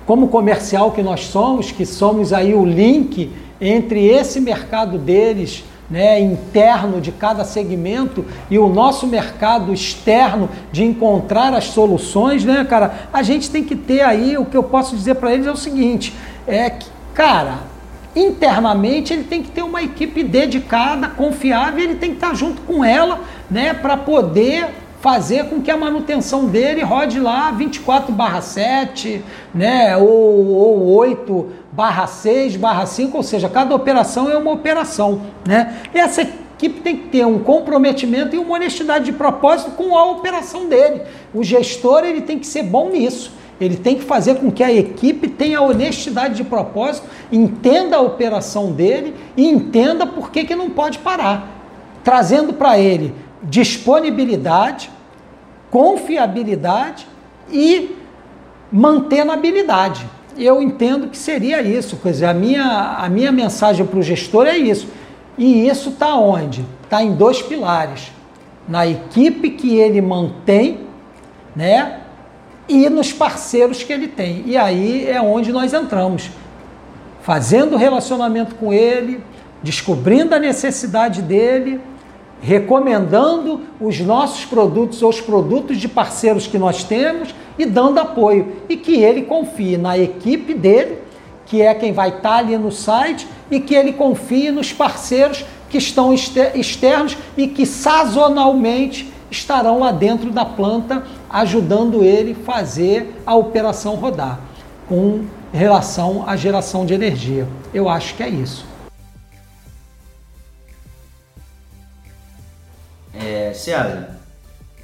como 0.05 0.29
comercial 0.29 0.91
que 0.91 1.03
nós 1.03 1.25
somos, 1.25 1.73
que 1.73 1.85
somos 1.85 2.31
aí 2.31 2.53
o 2.53 2.63
link 2.63 3.29
entre 3.59 4.05
esse 4.05 4.39
mercado 4.39 4.97
deles, 4.97 5.65
né, 5.89 6.19
interno 6.19 6.99
de 6.99 7.11
cada 7.11 7.43
segmento 7.43 8.25
e 8.49 8.59
o 8.59 8.67
nosso 8.67 9.07
mercado 9.07 9.73
externo 9.73 10.49
de 10.71 10.83
encontrar 10.83 11.53
as 11.53 11.65
soluções, 11.65 12.43
né, 12.43 12.65
cara? 12.65 13.07
A 13.13 13.23
gente 13.23 13.49
tem 13.49 13.63
que 13.63 13.75
ter 13.75 14.01
aí 14.01 14.37
o 14.37 14.45
que 14.45 14.57
eu 14.57 14.63
posso 14.63 14.95
dizer 14.95 15.15
para 15.15 15.33
eles 15.33 15.47
é 15.47 15.51
o 15.51 15.55
seguinte, 15.55 16.13
é 16.45 16.69
que, 16.69 16.87
cara, 17.13 17.59
internamente 18.15 19.13
ele 19.13 19.23
tem 19.23 19.41
que 19.41 19.51
ter 19.51 19.61
uma 19.61 19.81
equipe 19.81 20.23
dedicada, 20.23 21.07
confiável, 21.07 21.83
ele 21.83 21.95
tem 21.95 22.09
que 22.09 22.17
estar 22.17 22.33
junto 22.33 22.61
com 22.63 22.83
ela, 22.83 23.21
né, 23.49 23.73
para 23.73 23.95
poder 23.95 24.67
fazer 24.99 25.45
com 25.45 25.61
que 25.61 25.69
a 25.69 25.77
manutenção 25.77 26.45
dele 26.45 26.81
rode 26.81 27.19
lá 27.19 27.51
24/7, 27.51 29.21
né, 29.53 29.95
ou, 29.95 30.47
ou 30.47 30.87
8 30.87 31.47
barra 31.77 32.07
6, 32.07 32.55
barra 32.55 32.87
5, 32.87 33.15
ou 33.15 33.21
seja, 33.21 33.47
cada 33.47 33.75
operação 33.75 34.27
é 34.27 34.35
uma 34.35 34.51
operação. 34.51 35.21
Né? 35.45 35.79
Essa 35.93 36.23
equipe 36.23 36.81
tem 36.81 36.97
que 36.97 37.09
ter 37.09 37.23
um 37.23 37.37
comprometimento 37.37 38.35
e 38.35 38.39
uma 38.39 38.55
honestidade 38.55 39.05
de 39.05 39.13
propósito 39.13 39.69
com 39.71 39.95
a 39.95 40.03
operação 40.05 40.67
dele. 40.67 41.03
O 41.31 41.43
gestor 41.43 42.03
ele 42.03 42.21
tem 42.21 42.39
que 42.39 42.47
ser 42.47 42.63
bom 42.63 42.89
nisso. 42.89 43.31
Ele 43.61 43.77
tem 43.77 43.95
que 43.95 44.01
fazer 44.01 44.39
com 44.39 44.51
que 44.51 44.63
a 44.63 44.73
equipe 44.73 45.27
tenha 45.27 45.61
honestidade 45.61 46.33
de 46.33 46.43
propósito, 46.43 47.07
entenda 47.31 47.97
a 47.97 48.01
operação 48.01 48.71
dele 48.71 49.13
e 49.35 49.47
entenda 49.47 50.07
por 50.07 50.31
que, 50.31 50.45
que 50.45 50.55
não 50.55 50.71
pode 50.71 50.97
parar. 50.97 51.47
Trazendo 52.03 52.53
para 52.53 52.79
ele 52.79 53.13
disponibilidade, 53.43 54.89
confiabilidade 55.69 57.07
e 57.51 57.95
mantenabilidade 58.71 60.16
eu 60.45 60.61
entendo 60.61 61.07
que 61.07 61.17
seria 61.17 61.61
isso. 61.61 61.97
Quer 61.97 62.11
dizer, 62.11 62.25
a 62.25 62.33
minha, 62.33 62.97
a 62.99 63.09
minha 63.09 63.31
mensagem 63.31 63.85
para 63.85 63.99
o 63.99 64.03
gestor 64.03 64.47
é 64.47 64.57
isso. 64.57 64.87
E 65.37 65.67
isso 65.67 65.89
está 65.89 66.15
onde? 66.15 66.65
Está 66.83 67.03
em 67.03 67.13
dois 67.13 67.41
pilares. 67.41 68.11
Na 68.67 68.85
equipe 68.87 69.51
que 69.51 69.77
ele 69.77 70.01
mantém, 70.01 70.81
né? 71.55 72.01
E 72.67 72.89
nos 72.89 73.13
parceiros 73.13 73.83
que 73.83 73.93
ele 73.93 74.07
tem. 74.07 74.43
E 74.45 74.57
aí 74.57 75.09
é 75.09 75.21
onde 75.21 75.51
nós 75.51 75.73
entramos. 75.73 76.29
Fazendo 77.21 77.77
relacionamento 77.77 78.55
com 78.55 78.73
ele, 78.73 79.23
descobrindo 79.61 80.35
a 80.35 80.39
necessidade 80.39 81.21
dele, 81.21 81.79
recomendando 82.41 83.61
os 83.79 83.99
nossos 83.99 84.45
produtos 84.45 85.01
ou 85.01 85.09
os 85.09 85.19
produtos 85.19 85.77
de 85.77 85.87
parceiros 85.87 86.47
que 86.47 86.57
nós 86.57 86.83
temos 86.83 87.33
e 87.57 87.65
dando 87.65 87.99
apoio. 87.99 88.53
E 88.69 88.77
que 88.77 88.95
ele 88.95 89.23
confie 89.23 89.77
na 89.77 89.97
equipe 89.97 90.53
dele, 90.53 90.99
que 91.45 91.61
é 91.61 91.73
quem 91.73 91.91
vai 91.91 92.09
estar 92.09 92.37
ali 92.37 92.57
no 92.57 92.71
site, 92.71 93.27
e 93.49 93.59
que 93.59 93.73
ele 93.73 93.93
confie 93.93 94.51
nos 94.51 94.71
parceiros 94.73 95.43
que 95.69 95.77
estão 95.77 96.13
externos 96.13 97.17
e 97.35 97.47
que 97.47 97.65
sazonalmente 97.65 99.11
estarão 99.29 99.79
lá 99.79 99.91
dentro 99.91 100.31
da 100.31 100.45
planta 100.45 101.03
ajudando 101.29 102.03
ele 102.03 102.33
fazer 102.33 103.21
a 103.25 103.35
operação 103.35 103.95
rodar 103.95 104.39
com 104.87 105.25
relação 105.51 106.23
à 106.27 106.35
geração 106.35 106.85
de 106.85 106.93
energia. 106.93 107.47
Eu 107.73 107.89
acho 107.89 108.15
que 108.15 108.23
é 108.23 108.29
isso. 108.29 108.65
É, 113.19 113.51
César, 113.53 114.15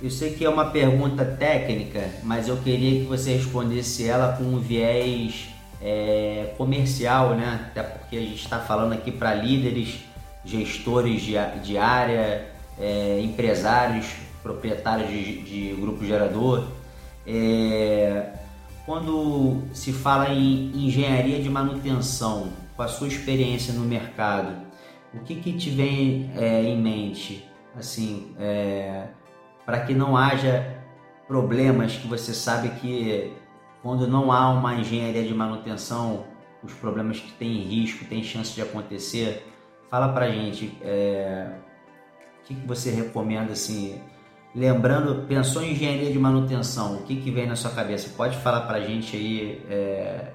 eu 0.02 0.10
sei 0.10 0.34
que 0.34 0.44
é 0.44 0.50
uma 0.50 0.66
pergunta 0.66 1.24
técnica, 1.24 2.10
mas 2.24 2.48
eu 2.48 2.58
queria 2.58 3.02
que 3.02 3.06
você 3.06 3.34
respondesse 3.34 4.08
ela 4.08 4.36
com 4.36 4.44
um 4.44 4.60
viés 4.60 5.50
é, 5.82 6.54
comercial, 6.58 7.36
né? 7.36 7.68
Até 7.70 7.84
porque 7.84 8.18
a 8.18 8.22
gente 8.22 8.42
está 8.44 8.60
falando 8.60 8.94
aqui 8.94 9.12
para 9.12 9.36
líderes, 9.36 10.00
gestores 10.44 11.22
de, 11.22 11.34
de 11.64 11.78
área, 11.78 12.46
é, 12.80 13.20
empresários, 13.22 14.08
proprietários 14.42 15.10
de, 15.10 15.42
de 15.44 15.76
grupo 15.80 16.04
gerador. 16.04 16.68
É, 17.26 18.30
quando 18.86 19.62
se 19.74 19.94
fala 19.94 20.34
em 20.34 20.88
engenharia 20.88 21.42
de 21.42 21.50
manutenção, 21.50 22.50
com 22.76 22.82
a 22.82 22.88
sua 22.88 23.08
experiência 23.08 23.74
no 23.74 23.86
mercado, 23.86 24.54
o 25.14 25.20
que, 25.20 25.36
que 25.36 25.54
te 25.54 25.70
vem 25.70 26.32
é, 26.36 26.64
em 26.64 26.82
mente? 26.82 27.53
Assim, 27.76 28.36
é, 28.40 29.08
para 29.66 29.80
que 29.82 29.94
não 29.94 30.16
haja 30.16 30.82
problemas 31.28 31.96
que 31.96 32.08
você 32.08 32.34
sabe 32.34 32.70
que 32.80 33.34
quando 33.82 34.08
não 34.08 34.32
há 34.32 34.50
uma 34.50 34.76
engenharia 34.76 35.24
de 35.24 35.34
manutenção, 35.34 36.26
os 36.64 36.74
problemas 36.74 37.20
que 37.20 37.32
tem 37.34 37.52
risco, 37.64 38.06
tem 38.06 38.24
chance 38.24 38.54
de 38.54 38.62
acontecer. 38.62 39.46
Fala 39.90 40.10
para 40.14 40.30
gente 40.32 40.78
é, 40.82 41.52
o 42.40 42.46
que, 42.46 42.56
que 42.56 42.68
você 42.68 42.92
recomenda 42.92 43.52
assim, 43.52 44.02
lembrando, 44.56 45.28
pensou 45.28 45.62
em 45.62 45.72
engenharia 45.72 46.12
de 46.12 46.20
manutenção, 46.20 46.98
o 46.98 47.04
que, 47.04 47.18
que 47.18 47.32
vem 47.32 47.48
na 47.48 47.56
sua 47.56 47.72
cabeça? 47.72 48.14
Pode 48.16 48.38
falar 48.38 48.62
para 48.62 48.80
gente 48.80 49.16
aí 49.16 49.66
é, 49.70 50.32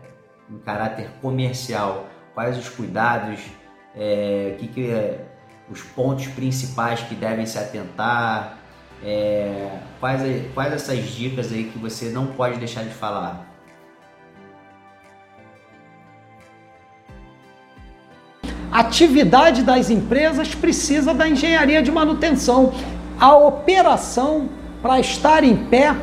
em 0.51 0.59
caráter 0.59 1.11
comercial, 1.21 2.07
quais 2.35 2.59
os 2.59 2.69
cuidados, 2.69 3.41
é, 3.95 4.57
que, 4.59 4.69
que 4.69 4.91
é, 4.91 5.28
os 5.71 5.83
pontos 5.83 6.27
principais 6.29 7.01
que 7.01 7.15
devem 7.15 7.47
se 7.47 7.59
atentar, 7.59 8.59
é, 9.03 9.79
quais, 10.01 10.23
quais 10.55 10.73
essas 10.73 11.05
dicas 11.11 11.53
aí 11.53 11.65
que 11.65 11.79
você 11.79 12.11
não 12.11 12.27
pode 12.27 12.59
deixar 12.59 12.83
de 12.85 12.95
falar? 12.95 13.49
atividade 18.79 19.63
das 19.63 19.91
empresas 19.91 20.55
precisa 20.55 21.13
da 21.13 21.29
engenharia 21.29 21.83
de 21.83 21.91
manutenção. 21.91 22.73
A 23.19 23.37
operação, 23.37 24.49
para 24.81 25.01
estar 25.01 25.43
em 25.43 25.57
pé, 25.57 25.95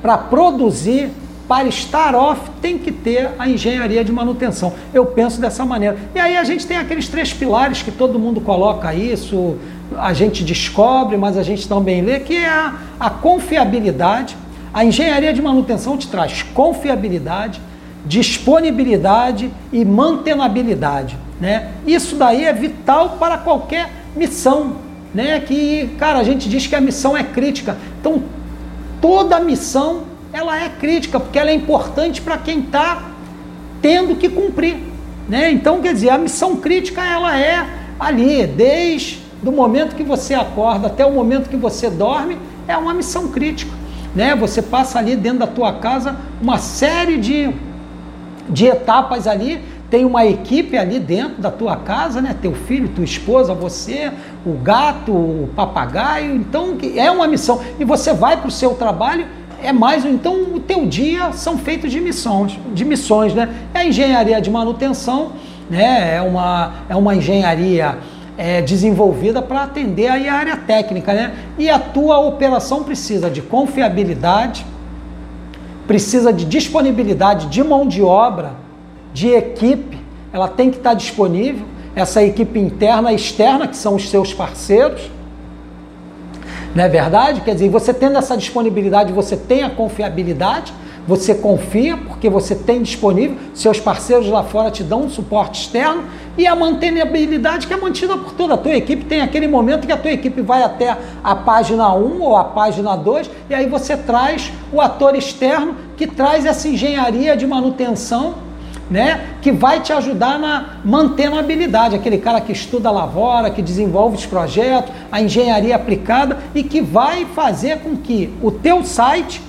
para 0.00 0.16
produzir, 0.16 1.10
para 1.48 1.66
estar 1.66 2.14
off, 2.14 2.50
tem 2.60 2.76
que 2.76 2.92
ter 2.92 3.30
a 3.38 3.48
engenharia 3.48 4.04
de 4.04 4.12
manutenção. 4.12 4.74
Eu 4.92 5.06
penso 5.06 5.40
dessa 5.40 5.64
maneira. 5.64 5.96
E 6.14 6.20
aí 6.20 6.36
a 6.36 6.44
gente 6.44 6.66
tem 6.66 6.76
aqueles 6.76 7.08
três 7.08 7.32
pilares 7.32 7.80
que 7.80 7.90
todo 7.90 8.18
mundo 8.18 8.38
coloca 8.38 8.94
isso, 8.94 9.56
a 9.96 10.12
gente 10.12 10.44
descobre, 10.44 11.16
mas 11.16 11.38
a 11.38 11.42
gente 11.42 11.66
também 11.66 12.02
lê, 12.02 12.20
que 12.20 12.36
é 12.36 12.46
a, 12.46 12.74
a 13.00 13.08
confiabilidade. 13.08 14.36
A 14.74 14.84
engenharia 14.84 15.32
de 15.32 15.40
manutenção 15.40 15.96
te 15.96 16.06
traz 16.08 16.42
confiabilidade, 16.42 17.62
disponibilidade 18.04 19.50
e 19.72 19.84
mantenabilidade. 19.86 21.16
Né? 21.40 21.70
Isso 21.86 22.16
daí 22.16 22.44
é 22.44 22.52
vital 22.52 23.16
para 23.18 23.38
qualquer 23.38 23.90
missão. 24.14 24.76
Né? 25.14 25.40
Que, 25.40 25.88
cara, 25.98 26.18
a 26.18 26.24
gente 26.24 26.46
diz 26.46 26.66
que 26.66 26.74
a 26.74 26.80
missão 26.80 27.16
é 27.16 27.22
crítica. 27.22 27.78
Então, 27.98 28.22
toda 29.00 29.40
missão 29.40 30.07
ela 30.32 30.58
é 30.58 30.68
crítica, 30.68 31.18
porque 31.18 31.38
ela 31.38 31.50
é 31.50 31.54
importante 31.54 32.20
para 32.20 32.38
quem 32.38 32.60
está 32.60 33.02
tendo 33.80 34.16
que 34.16 34.28
cumprir. 34.28 34.76
Né? 35.28 35.50
Então, 35.50 35.80
quer 35.80 35.92
dizer, 35.92 36.10
a 36.10 36.18
missão 36.18 36.56
crítica 36.56 37.04
ela 37.04 37.38
é 37.38 37.66
ali, 37.98 38.46
desde 38.46 39.28
do 39.42 39.52
momento 39.52 39.94
que 39.94 40.02
você 40.02 40.34
acorda 40.34 40.88
até 40.88 41.04
o 41.04 41.12
momento 41.12 41.48
que 41.48 41.56
você 41.56 41.88
dorme, 41.88 42.38
é 42.66 42.76
uma 42.76 42.92
missão 42.92 43.28
crítica. 43.28 43.72
Né? 44.14 44.34
Você 44.34 44.60
passa 44.60 44.98
ali 44.98 45.14
dentro 45.14 45.40
da 45.40 45.46
tua 45.46 45.74
casa 45.74 46.16
uma 46.40 46.58
série 46.58 47.18
de, 47.18 47.50
de 48.48 48.66
etapas 48.66 49.26
ali, 49.26 49.62
tem 49.90 50.04
uma 50.04 50.26
equipe 50.26 50.76
ali 50.76 50.98
dentro 50.98 51.40
da 51.40 51.50
tua 51.50 51.76
casa, 51.76 52.20
né? 52.20 52.36
Teu 52.42 52.52
filho, 52.52 52.90
tua 52.90 53.04
esposa, 53.04 53.54
você, 53.54 54.12
o 54.44 54.52
gato, 54.52 55.12
o 55.12 55.48
papagaio. 55.56 56.36
Então 56.36 56.76
é 56.94 57.10
uma 57.10 57.26
missão. 57.26 57.62
E 57.80 57.84
você 57.86 58.12
vai 58.12 58.36
para 58.36 58.48
o 58.48 58.50
seu 58.50 58.74
trabalho, 58.74 59.26
é 59.62 59.72
mais. 59.72 60.04
Então 60.04 60.54
o 60.54 60.60
teu 60.60 60.86
dia 60.86 61.32
são 61.32 61.58
feitos 61.58 61.90
de 61.90 62.00
missões, 62.00 62.58
de 62.72 62.84
missões, 62.84 63.34
né? 63.34 63.48
É 63.74 63.80
a 63.80 63.84
engenharia 63.84 64.40
de 64.40 64.50
manutenção, 64.50 65.32
né? 65.68 66.16
É 66.16 66.22
uma, 66.22 66.72
é 66.88 66.96
uma 66.96 67.14
engenharia 67.14 67.98
é, 68.36 68.62
desenvolvida 68.62 69.42
para 69.42 69.64
atender 69.64 70.08
aí 70.08 70.28
a 70.28 70.34
área 70.34 70.56
técnica, 70.56 71.12
né? 71.12 71.34
E 71.58 71.68
a 71.68 71.78
tua 71.78 72.18
operação 72.18 72.84
precisa 72.84 73.28
de 73.28 73.42
confiabilidade, 73.42 74.64
precisa 75.86 76.32
de 76.32 76.44
disponibilidade 76.44 77.46
de 77.46 77.62
mão 77.64 77.86
de 77.86 78.02
obra, 78.02 78.52
de 79.12 79.28
equipe, 79.28 79.98
ela 80.32 80.46
tem 80.46 80.70
que 80.70 80.76
estar 80.76 80.94
disponível, 80.94 81.66
essa 81.96 82.22
equipe 82.22 82.60
interna 82.60 83.12
e 83.12 83.16
externa, 83.16 83.66
que 83.66 83.76
são 83.76 83.96
os 83.96 84.08
seus 84.08 84.32
parceiros. 84.32 85.10
Não 86.74 86.84
é 86.84 86.88
verdade? 86.88 87.40
Quer 87.40 87.54
dizer, 87.54 87.68
você 87.68 87.92
tendo 87.94 88.18
essa 88.18 88.36
disponibilidade, 88.36 89.12
você 89.12 89.36
tem 89.36 89.62
a 89.62 89.70
confiabilidade, 89.70 90.72
você 91.06 91.34
confia 91.34 91.96
porque 91.96 92.28
você 92.28 92.54
tem 92.54 92.82
disponível, 92.82 93.38
seus 93.54 93.80
parceiros 93.80 94.28
lá 94.28 94.42
fora 94.42 94.70
te 94.70 94.84
dão 94.84 95.04
um 95.04 95.08
suporte 95.08 95.62
externo 95.62 96.04
e 96.36 96.46
a 96.46 96.54
mantenibilidade 96.54 97.66
que 97.66 97.72
é 97.72 97.76
mantida 97.78 98.16
por 98.18 98.32
toda 98.34 98.54
a 98.54 98.56
tua 98.58 98.76
equipe. 98.76 99.06
Tem 99.06 99.22
aquele 99.22 99.48
momento 99.48 99.86
que 99.86 99.92
a 99.92 99.96
tua 99.96 100.12
equipe 100.12 100.42
vai 100.42 100.62
até 100.62 100.94
a 101.24 101.34
página 101.34 101.94
1 101.94 102.20
ou 102.20 102.36
a 102.36 102.44
página 102.44 102.94
2 102.94 103.30
e 103.48 103.54
aí 103.54 103.66
você 103.66 103.96
traz 103.96 104.52
o 104.70 104.82
ator 104.82 105.16
externo 105.16 105.74
que 105.96 106.06
traz 106.06 106.44
essa 106.44 106.68
engenharia 106.68 107.34
de 107.34 107.46
manutenção 107.46 108.34
né, 108.90 109.34
que 109.42 109.52
vai 109.52 109.80
te 109.80 109.92
ajudar 109.92 110.38
na 110.38 110.78
mantenabilidade, 110.84 111.94
aquele 111.94 112.18
cara 112.18 112.40
que 112.40 112.52
estuda 112.52 112.88
a 112.88 112.92
lavoura, 112.92 113.50
que 113.50 113.60
desenvolve 113.60 114.16
os 114.16 114.26
projetos, 114.26 114.92
a 115.12 115.20
engenharia 115.20 115.76
aplicada 115.76 116.38
e 116.54 116.62
que 116.62 116.80
vai 116.80 117.26
fazer 117.26 117.80
com 117.80 117.96
que 117.96 118.32
o 118.42 118.50
teu 118.50 118.82
site 118.84 119.42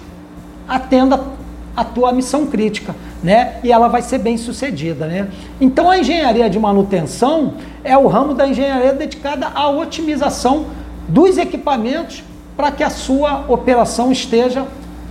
atenda 0.67 1.19
a 1.75 1.84
tua 1.84 2.12
missão 2.12 2.45
crítica, 2.47 2.93
né? 3.23 3.56
E 3.63 3.71
ela 3.71 3.88
vai 3.88 4.02
ser 4.02 4.17
bem 4.17 4.38
sucedida, 4.38 5.06
né? 5.06 5.30
Então 5.62 5.89
a 5.89 5.97
engenharia 5.97 6.49
de 6.49 6.60
manutenção 6.60 7.54
é 7.84 7.97
o 7.97 8.08
ramo 8.08 8.34
da 8.34 8.45
engenharia 8.45 8.91
dedicada 8.91 9.47
à 9.47 9.69
otimização 9.69 10.65
dos 11.08 11.38
equipamentos 11.38 12.23
para 12.58 12.71
que 12.71 12.84
a 12.84 12.89
sua 12.89 13.45
operação 13.47 14.12
esteja 14.12 14.65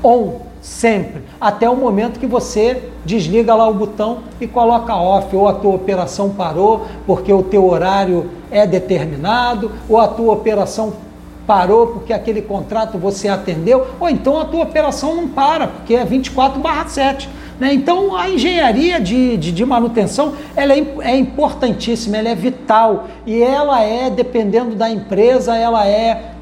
on 0.05 0.48
sempre, 0.61 1.23
até 1.41 1.69
o 1.69 1.77
momento 1.77 2.19
que 2.19 2.27
você 2.27 2.91
desliga 3.05 3.55
lá 3.55 3.69
o 3.69 3.75
botão 3.75 4.19
e 4.41 4.47
coloca 4.47 4.95
off, 4.95 5.35
ou 5.35 5.49
a 5.49 5.55
tua 5.55 5.75
operação 5.75 6.31
parou 6.31 6.87
porque 7.07 7.33
o 7.33 7.43
teu 7.43 7.67
horário 7.67 8.31
é 8.51 8.67
determinado, 8.67 9.71
ou 9.89 9.99
a 9.99 10.09
tua 10.09 10.33
operação 10.33 10.93
parou 11.47 11.87
porque 11.89 12.13
aquele 12.13 12.43
contrato 12.43 12.99
você 12.99 13.29
atendeu, 13.29 13.87
ou 13.99 14.09
então 14.09 14.39
a 14.39 14.45
tua 14.45 14.65
operação 14.65 15.15
não 15.15 15.29
para, 15.29 15.69
porque 15.69 15.95
é 15.95 16.05
24 16.05 16.61
7. 16.89 17.29
Né? 17.59 17.73
Então 17.73 18.15
a 18.15 18.29
engenharia 18.29 19.01
de, 19.01 19.37
de, 19.37 19.51
de 19.51 19.65
manutenção 19.65 20.35
ela 20.55 20.75
é, 20.75 20.87
é, 21.01 21.17
importantíssima, 21.17 22.17
ela 22.17 22.29
é 22.29 22.35
vital 22.35 23.07
e 23.27 23.43
ela 23.43 23.83
é, 23.83 24.11
dependendo 24.11 24.75
da 24.77 24.91
empresa, 24.91 25.57
ela 25.57 25.87
é 25.87 26.33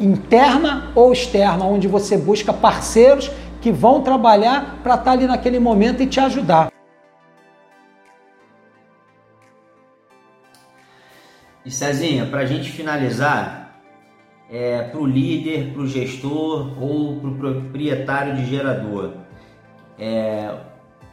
interna 0.00 0.90
ou 0.94 1.12
externa, 1.12 1.64
onde 1.64 1.86
você 1.86 2.16
busca 2.16 2.52
parceiros 2.52 3.30
que 3.60 3.70
vão 3.70 4.02
trabalhar 4.02 4.78
para 4.82 4.94
estar 4.94 5.04
tá 5.04 5.12
ali 5.12 5.26
naquele 5.26 5.58
momento 5.58 6.02
e 6.02 6.06
te 6.06 6.18
ajudar. 6.20 6.70
E 11.64 11.70
Cezinha, 11.70 12.26
para 12.26 12.40
a 12.40 12.46
gente 12.46 12.70
finalizar, 12.70 13.60
é, 14.50 14.82
para 14.82 14.98
o 14.98 15.06
líder, 15.06 15.72
para 15.72 15.82
o 15.82 15.86
gestor 15.86 16.82
ou 16.82 17.20
para 17.20 17.30
o 17.30 17.34
proprietário 17.36 18.34
de 18.34 18.46
gerador. 18.46 19.12
É, 19.98 20.52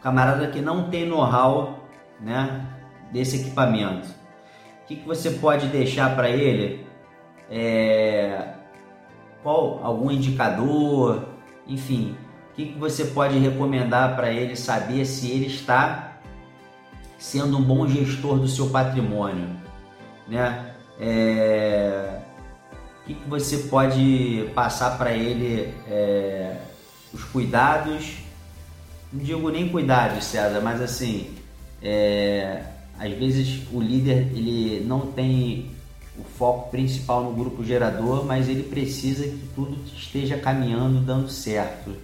camarada 0.02 0.48
que 0.48 0.62
não 0.62 0.90
tem 0.90 1.06
know-how 1.06 1.84
né, 2.20 2.66
desse 3.12 3.42
equipamento. 3.42 4.08
O 4.84 4.88
que, 4.88 4.96
que 4.96 5.08
você 5.08 5.32
pode 5.32 5.68
deixar 5.68 6.16
para 6.16 6.30
ele? 6.30 6.88
É, 7.52 8.54
qual 9.44 9.80
algum 9.84 10.10
indicador, 10.10 11.28
enfim, 11.68 12.16
que, 12.58 12.74
que 12.74 12.78
você 12.78 13.06
pode 13.06 13.38
recomendar 13.38 14.18
para 14.18 14.30
ele 14.34 14.58
saber 14.58 15.06
se 15.06 15.32
ele 15.32 15.46
está 15.46 16.18
sendo 17.18 17.58
um 17.58 17.64
bom 17.64 17.88
gestor 17.88 18.38
do 18.38 18.48
seu 18.50 18.70
patrimônio, 18.70 19.48
né? 20.28 20.74
É, 21.00 22.18
que, 23.08 23.14
que 23.14 23.30
você 23.30 23.58
pode 23.60 24.50
passar 24.54 24.98
para 24.98 25.14
ele 25.14 25.74
é, 25.88 26.58
os 27.14 27.24
cuidados? 27.24 28.18
Não 29.12 29.24
digo 29.24 29.50
nem 29.50 29.70
cuidados, 29.70 30.26
César, 30.26 30.60
mas 30.60 30.82
assim, 30.82 31.34
é, 31.82 32.64
às 33.00 33.12
vezes 33.14 33.62
o 33.72 33.80
líder 33.80 34.28
ele 34.36 34.84
não 34.86 35.08
tem 35.08 35.72
o 36.20 36.24
foco 36.24 36.70
principal 36.70 37.24
no 37.24 37.32
grupo 37.32 37.64
gerador, 37.64 38.26
mas 38.26 38.50
ele 38.50 38.64
precisa 38.64 39.24
que 39.24 39.48
tudo 39.56 39.78
esteja 39.96 40.38
caminhando, 40.38 41.00
dando 41.00 41.30
certo. 41.30 41.96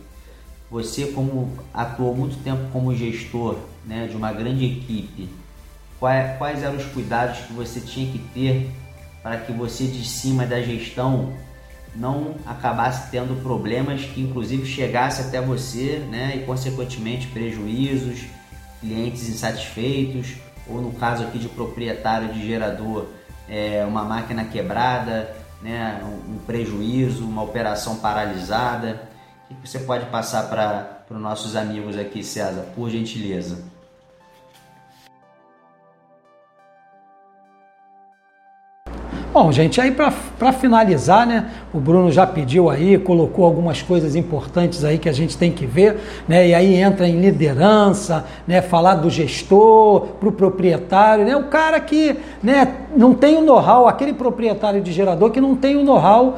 Você, 0.73 1.05
como 1.05 1.53
atuou 1.71 2.15
muito 2.15 2.43
tempo 2.43 2.63
como 2.73 2.95
gestor 2.95 3.59
né, 3.85 4.07
de 4.07 4.17
uma 4.17 4.33
grande 4.33 4.65
equipe, 4.65 5.29
quais, 5.99 6.35
quais 6.39 6.63
eram 6.63 6.77
os 6.77 6.85
cuidados 6.85 7.41
que 7.41 7.53
você 7.53 7.79
tinha 7.79 8.11
que 8.11 8.17
ter 8.17 8.71
para 9.21 9.37
que 9.37 9.51
você 9.51 9.85
de 9.85 10.03
cima 10.03 10.47
da 10.47 10.59
gestão 10.63 11.31
não 11.95 12.33
acabasse 12.43 13.11
tendo 13.11 13.39
problemas 13.43 14.01
que 14.01 14.21
inclusive 14.21 14.65
chegasse 14.65 15.21
até 15.21 15.39
você, 15.39 16.03
né, 16.09 16.37
e 16.37 16.39
consequentemente 16.39 17.27
prejuízos, 17.27 18.21
clientes 18.81 19.29
insatisfeitos, 19.29 20.37
ou 20.67 20.81
no 20.81 20.91
caso 20.93 21.21
aqui 21.21 21.37
de 21.37 21.49
proprietário 21.49 22.33
de 22.33 22.47
gerador, 22.47 23.09
é, 23.47 23.85
uma 23.87 24.03
máquina 24.03 24.43
quebrada, 24.45 25.35
né, 25.61 26.01
um, 26.03 26.39
prejuízo, 26.39 27.23
uma 27.23 27.43
operação 27.43 27.97
paralisada. 27.97 29.12
Você 29.63 29.79
pode 29.79 30.05
passar 30.05 30.49
para 30.49 31.03
os 31.09 31.19
nossos 31.21 31.55
amigos 31.55 31.97
aqui, 31.97 32.23
César, 32.23 32.65
por 32.75 32.89
gentileza? 32.89 33.73
Bom, 39.33 39.51
gente, 39.51 39.81
aí 39.81 39.89
para 39.89 40.53
finalizar, 40.53 41.25
né? 41.25 41.49
O 41.73 41.79
Bruno 41.79 42.11
já 42.11 42.27
pediu 42.27 42.69
aí, 42.69 42.99
colocou 42.99 43.45
algumas 43.45 43.81
coisas 43.81 44.15
importantes 44.15 44.83
aí 44.85 44.99
que 44.99 45.09
a 45.09 45.11
gente 45.11 45.35
tem 45.35 45.51
que 45.51 45.65
ver, 45.65 45.97
né? 46.27 46.49
E 46.49 46.53
aí 46.53 46.75
entra 46.75 47.07
em 47.07 47.19
liderança, 47.19 48.27
né? 48.47 48.61
Falar 48.61 48.93
do 48.93 49.09
gestor, 49.09 50.01
para 50.19 50.29
o 50.29 50.31
proprietário, 50.31 51.25
né? 51.25 51.35
O 51.35 51.45
cara 51.45 51.79
que 51.79 52.15
né, 52.43 52.75
não 52.95 53.15
tem 53.15 53.35
o 53.35 53.41
know-how, 53.41 53.87
aquele 53.87 54.13
proprietário 54.13 54.81
de 54.81 54.91
gerador 54.91 55.31
que 55.31 55.41
não 55.41 55.55
tem 55.55 55.77
o 55.77 55.83
know-how 55.83 56.37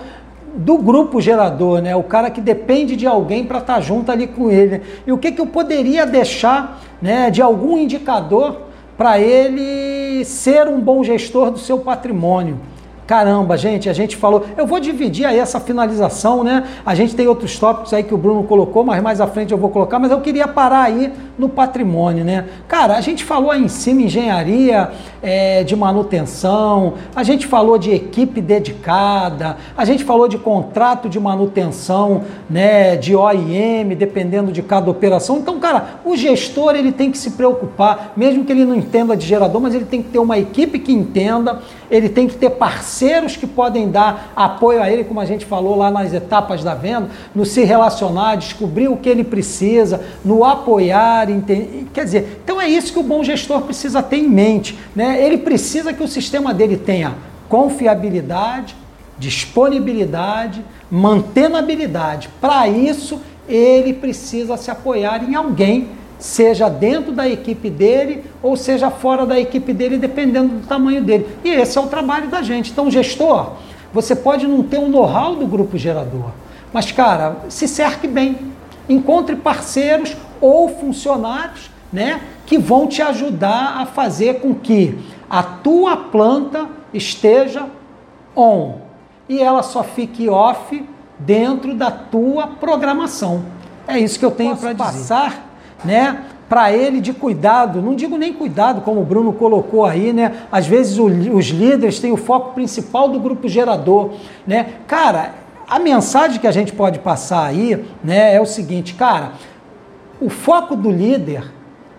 do 0.55 0.77
grupo 0.77 1.19
gerador, 1.19 1.81
né? 1.81 1.95
O 1.95 2.03
cara 2.03 2.29
que 2.29 2.39
depende 2.39 2.95
de 2.95 3.05
alguém 3.05 3.45
para 3.45 3.59
estar 3.59 3.75
tá 3.75 3.81
junto 3.81 4.11
ali 4.11 4.27
com 4.27 4.49
ele. 4.49 4.81
E 5.05 5.11
o 5.11 5.17
que, 5.17 5.31
que 5.31 5.41
eu 5.41 5.47
poderia 5.47 6.05
deixar, 6.05 6.81
né? 7.01 7.29
De 7.29 7.41
algum 7.41 7.77
indicador 7.77 8.61
para 8.97 9.19
ele 9.19 10.23
ser 10.23 10.67
um 10.67 10.79
bom 10.79 11.03
gestor 11.03 11.51
do 11.51 11.59
seu 11.59 11.79
patrimônio. 11.79 12.59
Caramba, 13.07 13.55
gente, 13.55 13.87
a 13.87 13.93
gente 13.93 14.17
falou. 14.17 14.43
Eu 14.57 14.65
vou 14.65 14.79
dividir 14.79 15.25
aí 15.25 15.37
essa 15.37 15.59
finalização, 15.59 16.43
né? 16.43 16.63
A 16.83 16.95
gente 16.95 17.15
tem 17.15 17.27
outros 17.27 17.57
tópicos 17.59 17.93
aí 17.93 18.01
que 18.01 18.13
o 18.13 18.17
Bruno 18.17 18.43
colocou, 18.43 18.83
mas 18.83 19.01
mais 19.01 19.21
à 19.21 19.27
frente 19.27 19.51
eu 19.51 19.59
vou 19.59 19.69
colocar, 19.69 19.99
mas 19.99 20.09
eu 20.09 20.21
queria 20.21 20.47
parar 20.47 20.81
aí 20.81 21.13
no 21.37 21.47
patrimônio, 21.47 22.25
né? 22.25 22.45
Cara, 22.67 22.95
a 22.95 23.01
gente 23.01 23.23
falou 23.23 23.51
aí 23.51 23.63
em 23.63 23.67
cima 23.67 24.01
engenharia 24.01 24.89
é, 25.21 25.63
de 25.63 25.75
manutenção, 25.75 26.95
a 27.15 27.21
gente 27.21 27.45
falou 27.45 27.77
de 27.77 27.91
equipe 27.91 28.41
dedicada, 28.41 29.57
a 29.77 29.85
gente 29.85 30.03
falou 30.03 30.27
de 30.27 30.39
contrato 30.39 31.07
de 31.07 31.19
manutenção, 31.19 32.23
né? 32.49 32.95
De 32.95 33.15
OIM, 33.15 33.89
dependendo 33.95 34.51
de 34.51 34.63
cada 34.63 34.89
operação. 34.89 35.37
Então, 35.37 35.59
cara, 35.59 35.99
o 36.03 36.17
gestor 36.17 36.75
ele 36.75 36.91
tem 36.91 37.11
que 37.11 37.19
se 37.19 37.31
preocupar, 37.31 38.13
mesmo 38.17 38.43
que 38.43 38.51
ele 38.51 38.65
não 38.65 38.73
entenda 38.73 39.15
de 39.15 39.27
gerador, 39.27 39.61
mas 39.61 39.75
ele 39.75 39.85
tem 39.85 40.01
que 40.01 40.09
ter 40.09 40.17
uma 40.17 40.39
equipe 40.39 40.79
que 40.79 40.91
entenda, 40.91 41.61
ele 41.91 42.09
tem 42.09 42.27
que 42.27 42.35
ter 42.35 42.49
parceiro 42.49 42.94
parceiros 42.95 43.35
que 43.35 43.45
podem 43.45 43.91
dar 43.91 44.31
apoio 44.35 44.81
a 44.81 44.89
ele, 44.89 45.03
como 45.03 45.19
a 45.19 45.25
gente 45.25 45.45
falou 45.45 45.75
lá 45.75 45.91
nas 45.91 46.13
etapas 46.13 46.63
da 46.63 46.73
venda, 46.73 47.09
no 47.33 47.45
se 47.45 47.63
relacionar, 47.65 48.35
descobrir 48.35 48.87
o 48.87 48.95
que 48.95 49.09
ele 49.09 49.23
precisa, 49.23 50.01
no 50.23 50.45
apoiar, 50.45 51.29
entende? 51.29 51.87
quer 51.93 52.05
dizer, 52.05 52.41
então 52.43 52.61
é 52.61 52.67
isso 52.69 52.93
que 52.93 52.99
o 52.99 53.03
bom 53.03 53.21
gestor 53.21 53.61
precisa 53.61 54.01
ter 54.01 54.17
em 54.17 54.29
mente, 54.29 54.79
né? 54.95 55.21
Ele 55.21 55.37
precisa 55.37 55.91
que 55.91 56.01
o 56.01 56.07
sistema 56.07 56.53
dele 56.53 56.77
tenha 56.77 57.15
confiabilidade, 57.49 58.75
disponibilidade, 59.19 60.63
mantenabilidade. 60.89 62.29
Para 62.39 62.67
isso, 62.69 63.19
ele 63.47 63.93
precisa 63.93 64.55
se 64.55 64.71
apoiar 64.71 65.21
em 65.23 65.35
alguém 65.35 65.89
seja 66.19 66.69
dentro 66.69 67.11
da 67.11 67.27
equipe 67.27 67.69
dele 67.69 68.23
ou 68.41 68.55
seja 68.55 68.89
fora 68.89 69.25
da 69.25 69.39
equipe 69.39 69.73
dele, 69.73 69.97
dependendo 69.97 70.55
do 70.55 70.67
tamanho 70.67 71.03
dele. 71.03 71.27
E 71.43 71.49
esse 71.49 71.77
é 71.77 71.81
o 71.81 71.87
trabalho 71.87 72.29
da 72.29 72.41
gente. 72.41 72.71
Então, 72.71 72.89
gestor, 72.89 73.53
você 73.93 74.15
pode 74.15 74.47
não 74.47 74.63
ter 74.63 74.77
o 74.77 74.83
um 74.83 74.89
know-how 74.89 75.35
do 75.35 75.45
grupo 75.47 75.77
gerador, 75.77 76.31
mas, 76.73 76.91
cara, 76.91 77.37
se 77.49 77.67
cerque 77.67 78.07
bem. 78.07 78.53
Encontre 78.87 79.35
parceiros 79.35 80.15
ou 80.39 80.69
funcionários 80.69 81.71
né, 81.91 82.21
que 82.45 82.57
vão 82.57 82.87
te 82.87 83.01
ajudar 83.01 83.77
a 83.77 83.85
fazer 83.85 84.41
com 84.41 84.53
que 84.53 84.99
a 85.29 85.41
tua 85.41 85.97
planta 85.97 86.67
esteja 86.93 87.65
on 88.35 88.85
e 89.27 89.41
ela 89.41 89.63
só 89.63 89.83
fique 89.83 90.29
off 90.29 90.83
dentro 91.17 91.73
da 91.73 91.89
tua 91.89 92.47
programação. 92.47 93.45
É 93.87 93.97
isso 93.99 94.19
que 94.19 94.25
eu 94.25 94.31
tenho 94.31 94.55
para 94.55 94.75
passar 94.75 95.54
né, 95.83 96.23
para 96.47 96.71
ele 96.71 97.01
de 97.01 97.11
cuidado, 97.11 97.81
não 97.81 97.95
digo 97.95 98.17
nem 98.17 98.33
cuidado, 98.33 98.81
como 98.81 99.01
o 99.01 99.03
Bruno 99.03 99.33
colocou 99.33 99.83
aí, 99.83 100.13
né? 100.13 100.43
Às 100.51 100.67
vezes 100.67 100.97
o, 100.99 101.05
os 101.05 101.47
líderes 101.47 101.99
têm 101.99 102.11
o 102.11 102.17
foco 102.17 102.53
principal 102.53 103.09
do 103.09 103.19
grupo 103.19 103.47
gerador, 103.49 104.11
né? 104.45 104.67
Cara, 104.87 105.33
a 105.67 105.79
mensagem 105.79 106.39
que 106.39 106.47
a 106.47 106.51
gente 106.51 106.71
pode 106.71 106.99
passar 106.99 107.45
aí, 107.45 107.83
né, 108.03 108.35
é 108.35 108.39
o 108.39 108.45
seguinte, 108.45 108.93
cara, 108.93 109.31
o 110.21 110.29
foco 110.29 110.75
do 110.75 110.91
líder, 110.91 111.51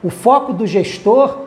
o 0.02 0.10
foco 0.10 0.52
do 0.52 0.66
gestor, 0.66 1.46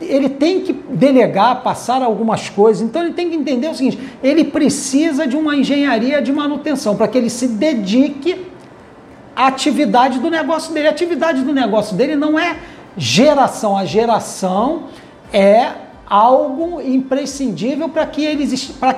ele 0.00 0.28
tem 0.28 0.60
que 0.60 0.72
delegar, 0.72 1.62
passar 1.62 2.02
algumas 2.02 2.48
coisas. 2.48 2.82
Então 2.82 3.02
ele 3.02 3.12
tem 3.12 3.28
que 3.28 3.36
entender 3.36 3.68
o 3.68 3.74
seguinte: 3.74 3.98
ele 4.22 4.44
precisa 4.44 5.26
de 5.26 5.36
uma 5.36 5.56
engenharia 5.56 6.22
de 6.22 6.32
manutenção 6.32 6.96
para 6.96 7.08
que 7.08 7.18
ele 7.18 7.28
se 7.28 7.48
dedique 7.48 8.46
à 9.38 9.46
atividade 9.46 10.18
do 10.18 10.28
negócio 10.28 10.74
dele. 10.74 10.88
A 10.88 10.90
atividade 10.90 11.42
do 11.42 11.54
negócio 11.54 11.96
dele 11.96 12.16
não 12.16 12.36
é 12.36 12.56
geração, 12.96 13.78
a 13.78 13.84
geração 13.84 14.88
é 15.32 15.70
algo 16.04 16.80
imprescindível 16.80 17.88
para 17.88 18.04
que, 18.04 18.24
ele, 18.24 18.44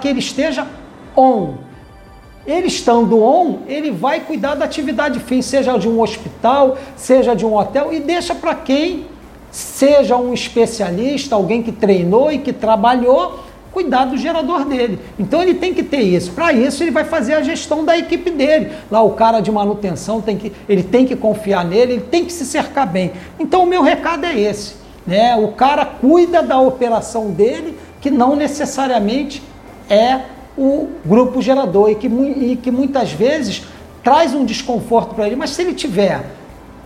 que 0.00 0.08
ele 0.08 0.20
esteja 0.20 0.66
on. 1.14 1.58
Ele 2.46 2.68
estando 2.68 3.22
on, 3.22 3.58
ele 3.68 3.90
vai 3.90 4.20
cuidar 4.20 4.54
da 4.54 4.64
atividade 4.64 5.20
fim, 5.20 5.42
seja 5.42 5.76
de 5.76 5.86
um 5.86 6.00
hospital, 6.00 6.78
seja 6.96 7.36
de 7.36 7.44
um 7.44 7.54
hotel, 7.54 7.92
e 7.92 8.00
deixa 8.00 8.34
para 8.34 8.54
quem 8.54 9.04
seja 9.50 10.16
um 10.16 10.32
especialista, 10.32 11.34
alguém 11.34 11.62
que 11.62 11.72
treinou 11.72 12.32
e 12.32 12.38
que 12.38 12.52
trabalhou, 12.52 13.40
cuidar 13.72 14.04
do 14.04 14.16
gerador 14.16 14.64
dele. 14.64 14.98
Então 15.18 15.42
ele 15.42 15.54
tem 15.54 15.72
que 15.72 15.82
ter 15.82 16.00
isso. 16.00 16.32
Para 16.32 16.52
isso 16.52 16.82
ele 16.82 16.90
vai 16.90 17.04
fazer 17.04 17.34
a 17.34 17.42
gestão 17.42 17.84
da 17.84 17.96
equipe 17.96 18.30
dele. 18.30 18.72
Lá 18.90 19.02
o 19.02 19.10
cara 19.10 19.40
de 19.40 19.50
manutenção 19.50 20.20
tem 20.20 20.36
que, 20.36 20.52
ele 20.68 20.82
tem 20.82 21.06
que 21.06 21.16
confiar 21.16 21.64
nele, 21.64 21.92
ele 21.94 22.02
tem 22.02 22.24
que 22.24 22.32
se 22.32 22.44
cercar 22.44 22.86
bem. 22.86 23.12
Então 23.38 23.62
o 23.62 23.66
meu 23.66 23.82
recado 23.82 24.26
é 24.26 24.38
esse, 24.38 24.74
né? 25.06 25.36
O 25.36 25.48
cara 25.52 25.84
cuida 25.84 26.42
da 26.42 26.58
operação 26.58 27.30
dele, 27.30 27.76
que 28.00 28.10
não 28.10 28.34
necessariamente 28.34 29.42
é 29.88 30.20
o 30.56 30.88
grupo 31.04 31.40
gerador 31.40 31.90
e 31.90 31.94
que, 31.94 32.06
e 32.06 32.56
que 32.56 32.70
muitas 32.70 33.12
vezes 33.12 33.62
traz 34.02 34.34
um 34.34 34.44
desconforto 34.44 35.14
para 35.14 35.26
ele, 35.26 35.36
mas 35.36 35.50
se 35.50 35.62
ele 35.62 35.74
tiver 35.74 36.24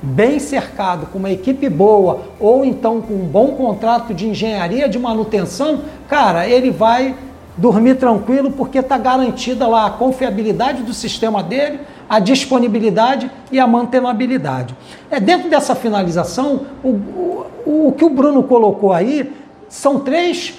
bem 0.05 0.39
cercado, 0.39 1.07
com 1.07 1.19
uma 1.19 1.31
equipe 1.31 1.69
boa, 1.69 2.21
ou 2.39 2.65
então 2.65 3.01
com 3.01 3.15
um 3.15 3.27
bom 3.27 3.49
contrato 3.53 4.13
de 4.13 4.29
engenharia 4.29 4.89
de 4.89 4.99
manutenção, 4.99 5.81
cara, 6.09 6.47
ele 6.47 6.71
vai 6.71 7.15
dormir 7.57 7.95
tranquilo 7.97 8.51
porque 8.51 8.79
está 8.79 8.99
garantida 8.99 9.67
lá 9.67 9.87
a 9.87 9.91
confiabilidade 9.91 10.83
do 10.83 10.93
sistema 10.93 11.43
dele, 11.43 11.81
a 12.09 12.19
disponibilidade 12.19 13.31
e 13.51 13.59
a 13.59 13.67
mantenabilidade. 13.67 14.77
É 15.11 15.19
dentro 15.19 15.49
dessa 15.49 15.75
finalização, 15.75 16.67
o, 16.83 16.89
o, 16.89 17.89
o 17.89 17.95
que 17.97 18.05
o 18.05 18.11
Bruno 18.11 18.43
colocou 18.43 18.93
aí 18.93 19.33
são 19.69 20.01
três, 20.01 20.55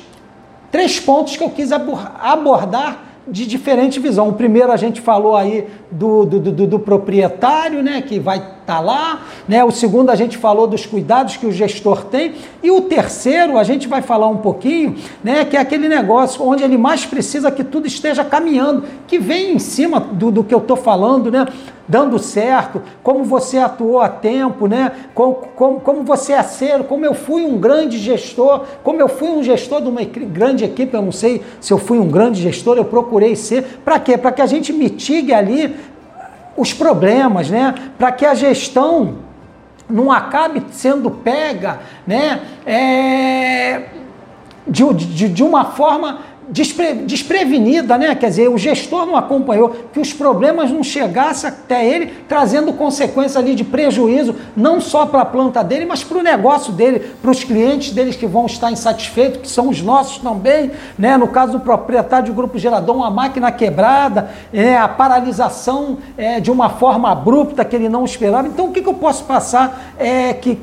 três 0.72 1.00
pontos 1.00 1.38
que 1.38 1.44
eu 1.44 1.50
quis 1.50 1.72
abordar 1.72 3.05
de 3.28 3.46
diferente 3.46 4.00
visão. 4.00 4.30
O 4.30 4.34
primeiro 4.34 4.72
a 4.72 4.78
gente 4.78 5.02
falou 5.02 5.36
aí 5.36 5.68
do, 5.90 6.26
do, 6.26 6.40
do, 6.40 6.68
do 6.68 6.80
proprietário, 6.80 7.82
né, 7.82 8.02
que 8.02 8.20
vai 8.20 8.38
estar 8.38 8.54
tá 8.66 8.80
lá, 8.80 9.22
né? 9.48 9.64
O 9.64 9.72
segundo 9.72 10.10
a 10.10 10.16
gente 10.16 10.38
falou 10.38 10.68
dos 10.68 10.86
cuidados 10.86 11.38
que 11.38 11.46
o 11.46 11.52
gestor 11.52 12.06
tem 12.06 12.34
e 12.64 12.72
o 12.72 12.82
terceiro 12.82 13.58
a 13.58 13.64
gente 13.64 13.88
vai 13.88 14.02
falar 14.02 14.28
um 14.28 14.38
pouquinho, 14.38 14.96
né, 15.24 15.46
que 15.46 15.56
é 15.56 15.60
aquele 15.60 15.88
negócio 15.88 16.44
onde 16.44 16.64
ele 16.64 16.78
mais 16.78 17.06
precisa 17.06 17.52
que 17.52 17.64
tudo 17.64 17.88
esteja 17.88 18.24
caminhando, 18.24 18.84
que 19.08 19.20
vem 19.20 19.54
em 19.54 19.60
cima 19.60 20.00
do, 20.00 20.32
do 20.32 20.44
que 20.44 20.54
eu 20.54 20.60
estou 20.60 20.78
falando, 20.78 21.32
né? 21.32 21.46
Dando 21.88 22.18
certo, 22.18 22.82
como 23.04 23.24
você 23.24 23.58
atuou 23.58 24.02
a 24.02 24.10
tempo, 24.10 24.68
né? 24.68 24.92
Como, 25.14 25.36
como, 25.56 25.80
como 25.80 26.04
você 26.04 26.34
é 26.34 26.44
ser, 26.44 26.84
como 26.84 27.06
eu 27.06 27.14
fui 27.14 27.46
um 27.46 27.58
grande 27.58 27.98
gestor, 27.98 28.64
como 28.84 29.00
eu 29.00 29.08
fui 29.08 29.30
um 29.30 29.44
gestor 29.44 29.82
de 29.82 29.90
uma 29.90 30.04
grande 30.04 30.64
equipe, 30.64 30.94
eu 30.94 31.02
não 31.02 31.12
sei 31.12 31.44
se 31.62 31.72
eu 31.72 31.78
fui 31.78 32.00
um 32.00 32.08
grande 32.08 32.42
gestor, 32.42 32.78
eu 32.78 32.86
procurei 32.86 33.36
ser. 33.36 33.80
Para 33.86 34.00
quê? 34.00 34.18
Para 34.18 34.32
que 34.32 34.42
a 34.42 34.48
gente 34.48 34.74
mitigue 34.74 35.34
ali 35.34 35.76
os 36.58 36.74
problemas, 36.74 37.50
né? 37.50 37.76
Para 37.98 38.12
que 38.12 38.26
a 38.26 38.34
gestão 38.34 39.26
não 39.90 40.12
acabe 40.12 40.64
sendo 40.72 41.12
pega, 41.12 41.80
né? 42.08 42.42
É, 42.66 43.84
de, 44.68 44.94
de, 44.94 45.30
de 45.30 45.44
uma 45.44 45.66
forma 45.66 46.20
despre, 46.50 46.94
desprevenida, 46.94 47.98
né? 47.98 48.14
Quer 48.16 48.30
dizer, 48.30 48.50
o 48.50 48.58
gestor 48.58 49.06
não 49.06 49.16
acompanhou, 49.16 49.76
que 49.92 50.00
os 50.00 50.14
problemas 50.14 50.72
não 50.72 50.84
chegassem 50.84 51.50
até 51.50 51.86
ele, 51.86 52.08
trazendo 52.28 52.72
consequências 52.74 53.38
ali 53.38 53.56
de 53.56 53.64
prejuízo, 53.64 54.36
não 54.56 54.80
só 54.80 55.06
para 55.06 55.22
a 55.22 55.26
planta 55.26 55.64
dele, 55.64 55.86
mas 55.86 56.04
para 56.04 56.18
o 56.18 56.22
negócio 56.22 56.72
dele, 56.72 57.00
para 57.22 57.32
os 57.32 57.44
clientes 57.44 57.92
deles 57.92 58.16
que 58.16 58.28
vão 58.28 58.46
estar 58.46 58.72
insatisfeitos, 58.72 59.42
que 59.42 59.50
são 59.50 59.70
os 59.70 59.82
nossos 59.82 60.20
também, 60.20 60.72
né? 60.98 61.18
No 61.18 61.28
caso 61.28 61.54
do 61.54 61.60
proprietário 61.60 62.28
de 62.28 62.32
grupo 62.32 62.58
gerador, 62.58 62.96
uma 62.96 63.10
máquina 63.10 63.52
quebrada, 63.52 64.30
é, 64.54 64.78
a 64.78 64.88
paralisação 64.88 65.98
é, 66.18 66.40
de 66.40 66.52
uma 66.52 66.70
forma 66.70 67.12
abrupta 67.12 67.66
que 67.66 67.76
ele 67.76 67.90
não 67.90 68.06
esperava. 68.06 68.48
Então, 68.48 68.68
o 68.68 68.72
que, 68.72 68.82
que 68.82 68.90
eu 68.90 68.94
posso 68.94 69.24
passar 69.26 69.94
é 69.98 70.34
que, 70.34 70.60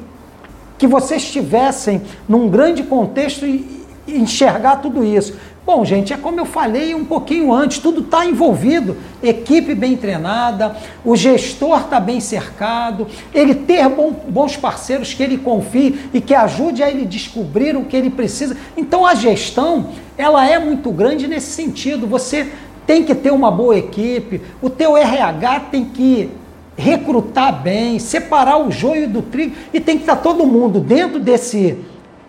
que 0.78 0.86
vocês 0.86 1.22
estivessem 1.22 2.02
num 2.28 2.48
grande 2.48 2.82
contexto 2.82 3.46
e 3.46 3.82
enxergar 4.06 4.76
tudo 4.76 5.04
isso. 5.04 5.36
Bom, 5.64 5.84
gente, 5.84 6.12
é 6.12 6.16
como 6.16 6.40
eu 6.40 6.44
falei 6.44 6.92
um 6.92 7.04
pouquinho 7.04 7.52
antes, 7.52 7.78
tudo 7.78 8.00
está 8.00 8.26
envolvido. 8.26 8.96
Equipe 9.22 9.76
bem 9.76 9.96
treinada, 9.96 10.76
o 11.04 11.14
gestor 11.14 11.78
está 11.78 12.00
bem 12.00 12.18
cercado, 12.18 13.06
ele 13.32 13.54
ter 13.54 13.88
bons 14.28 14.56
parceiros 14.56 15.14
que 15.14 15.22
ele 15.22 15.38
confie 15.38 16.10
e 16.12 16.20
que 16.20 16.34
ajude 16.34 16.82
a 16.82 16.90
ele 16.90 17.04
descobrir 17.04 17.76
o 17.76 17.84
que 17.84 17.96
ele 17.96 18.10
precisa. 18.10 18.56
Então 18.76 19.06
a 19.06 19.14
gestão, 19.14 19.90
ela 20.18 20.44
é 20.48 20.58
muito 20.58 20.90
grande 20.90 21.28
nesse 21.28 21.52
sentido. 21.52 22.08
Você 22.08 22.50
tem 22.84 23.04
que 23.04 23.14
ter 23.14 23.30
uma 23.30 23.50
boa 23.50 23.78
equipe, 23.78 24.40
o 24.60 24.68
teu 24.68 24.96
RH 24.96 25.60
tem 25.70 25.84
que 25.84 26.28
recrutar 26.76 27.62
bem, 27.62 28.00
separar 28.00 28.56
o 28.56 28.72
joio 28.72 29.08
do 29.08 29.22
trigo 29.22 29.54
e 29.72 29.78
tem 29.78 29.96
que 29.96 30.02
estar 30.02 30.16
tá 30.16 30.22
todo 30.22 30.44
mundo 30.44 30.80
dentro 30.80 31.20
desse 31.20 31.78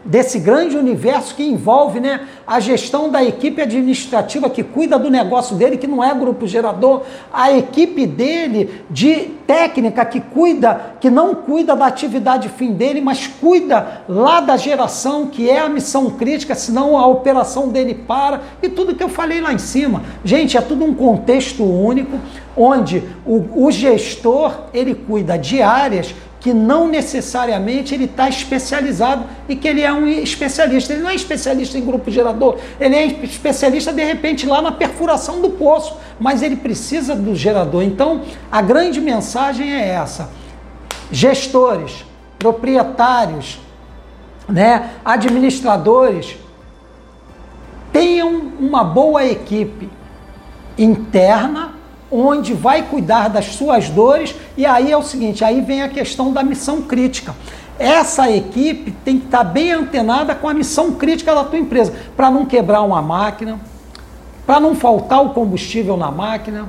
desse 0.05 0.37
grande 0.37 0.77
universo 0.77 1.35
que 1.35 1.43
envolve 1.43 1.99
né, 1.99 2.27
a 2.45 2.59
gestão 2.59 3.09
da 3.09 3.23
equipe 3.23 3.61
administrativa 3.61 4.49
que 4.49 4.63
cuida 4.63 4.99
do 4.99 5.09
negócio 5.09 5.55
dele, 5.55 5.77
que 5.77 5.87
não 5.87 6.03
é 6.03 6.13
grupo 6.13 6.45
gerador, 6.45 7.03
a 7.31 7.51
equipe 7.51 8.05
dele 8.05 8.83
de 8.89 9.31
técnica 9.47 10.03
que 10.05 10.19
cuida, 10.19 10.95
que 10.99 11.09
não 11.09 11.35
cuida 11.35 11.75
da 11.75 11.85
atividade 11.85 12.49
fim 12.49 12.73
dele, 12.73 13.01
mas 13.01 13.27
cuida 13.27 14.03
lá 14.07 14.41
da 14.41 14.57
geração, 14.57 15.27
que 15.27 15.49
é 15.49 15.59
a 15.59 15.69
missão 15.69 16.09
crítica, 16.11 16.55
senão 16.55 16.97
a 16.97 17.07
operação 17.07 17.69
dele 17.69 17.93
para, 17.93 18.41
e 18.61 18.69
tudo 18.69 18.95
que 18.95 19.03
eu 19.03 19.09
falei 19.09 19.39
lá 19.39 19.53
em 19.53 19.57
cima. 19.57 20.03
Gente, 20.23 20.57
é 20.57 20.61
tudo 20.61 20.83
um 20.83 20.93
contexto 20.93 21.63
único, 21.63 22.19
onde 22.55 23.03
o, 23.25 23.65
o 23.65 23.71
gestor 23.71 24.65
ele 24.73 24.93
cuida 24.93 25.37
de 25.37 25.61
áreas 25.61 26.13
que 26.43 26.53
não 26.53 26.89
necessariamente 26.89 27.95
ele 27.95 28.03
está 28.03 28.27
especializado 28.27 29.23
e 29.47 29.55
que 29.55 29.65
ele 29.65 29.81
é 29.81 29.93
um 29.93 30.05
especialista. 30.05 30.91
Ele 30.91 31.01
não 31.01 31.09
é 31.09 31.15
especialista 31.15 31.77
em 31.77 31.85
grupo 31.85 32.11
gerador, 32.11 32.57
ele 32.81 32.95
é 32.95 33.05
especialista 33.05 33.93
de 33.93 34.03
repente 34.03 34.45
lá 34.45 34.61
na 34.61 34.73
perfuração 34.73 35.41
do 35.41 35.51
poço, 35.51 35.95
mas 36.19 36.43
ele 36.43 36.57
precisa 36.57 37.15
do 37.15 37.33
gerador. 37.33 37.81
Então, 37.81 38.23
a 38.51 38.61
grande 38.61 38.99
mensagem 38.99 39.73
é 39.73 39.87
essa: 39.87 40.31
gestores, 41.09 42.03
proprietários, 42.37 43.61
né, 44.45 44.89
administradores, 45.05 46.35
tenham 47.93 48.51
uma 48.59 48.83
boa 48.83 49.23
equipe 49.23 49.89
interna 50.77 51.72
onde 52.13 52.53
vai 52.53 52.83
cuidar 52.83 53.27
das 53.27 53.45
suas 53.45 53.89
dores, 53.89 54.35
e 54.55 54.65
aí 54.65 54.91
é 54.91 54.97
o 54.97 55.01
seguinte, 55.01 55.43
aí 55.43 55.61
vem 55.61 55.81
a 55.81 55.89
questão 55.89 56.31
da 56.31 56.43
missão 56.43 56.83
crítica. 56.83 57.35
Essa 57.79 58.29
equipe 58.29 58.91
tem 59.03 59.17
que 59.17 59.25
estar 59.25 59.43
bem 59.43 59.71
antenada 59.71 60.35
com 60.35 60.47
a 60.47 60.53
missão 60.53 60.91
crítica 60.91 61.33
da 61.33 61.43
tua 61.43 61.57
empresa, 61.57 61.91
para 62.15 62.29
não 62.29 62.45
quebrar 62.45 62.83
uma 62.83 63.01
máquina, 63.01 63.59
para 64.45 64.59
não 64.59 64.75
faltar 64.75 65.23
o 65.25 65.29
combustível 65.29 65.97
na 65.97 66.11
máquina. 66.11 66.67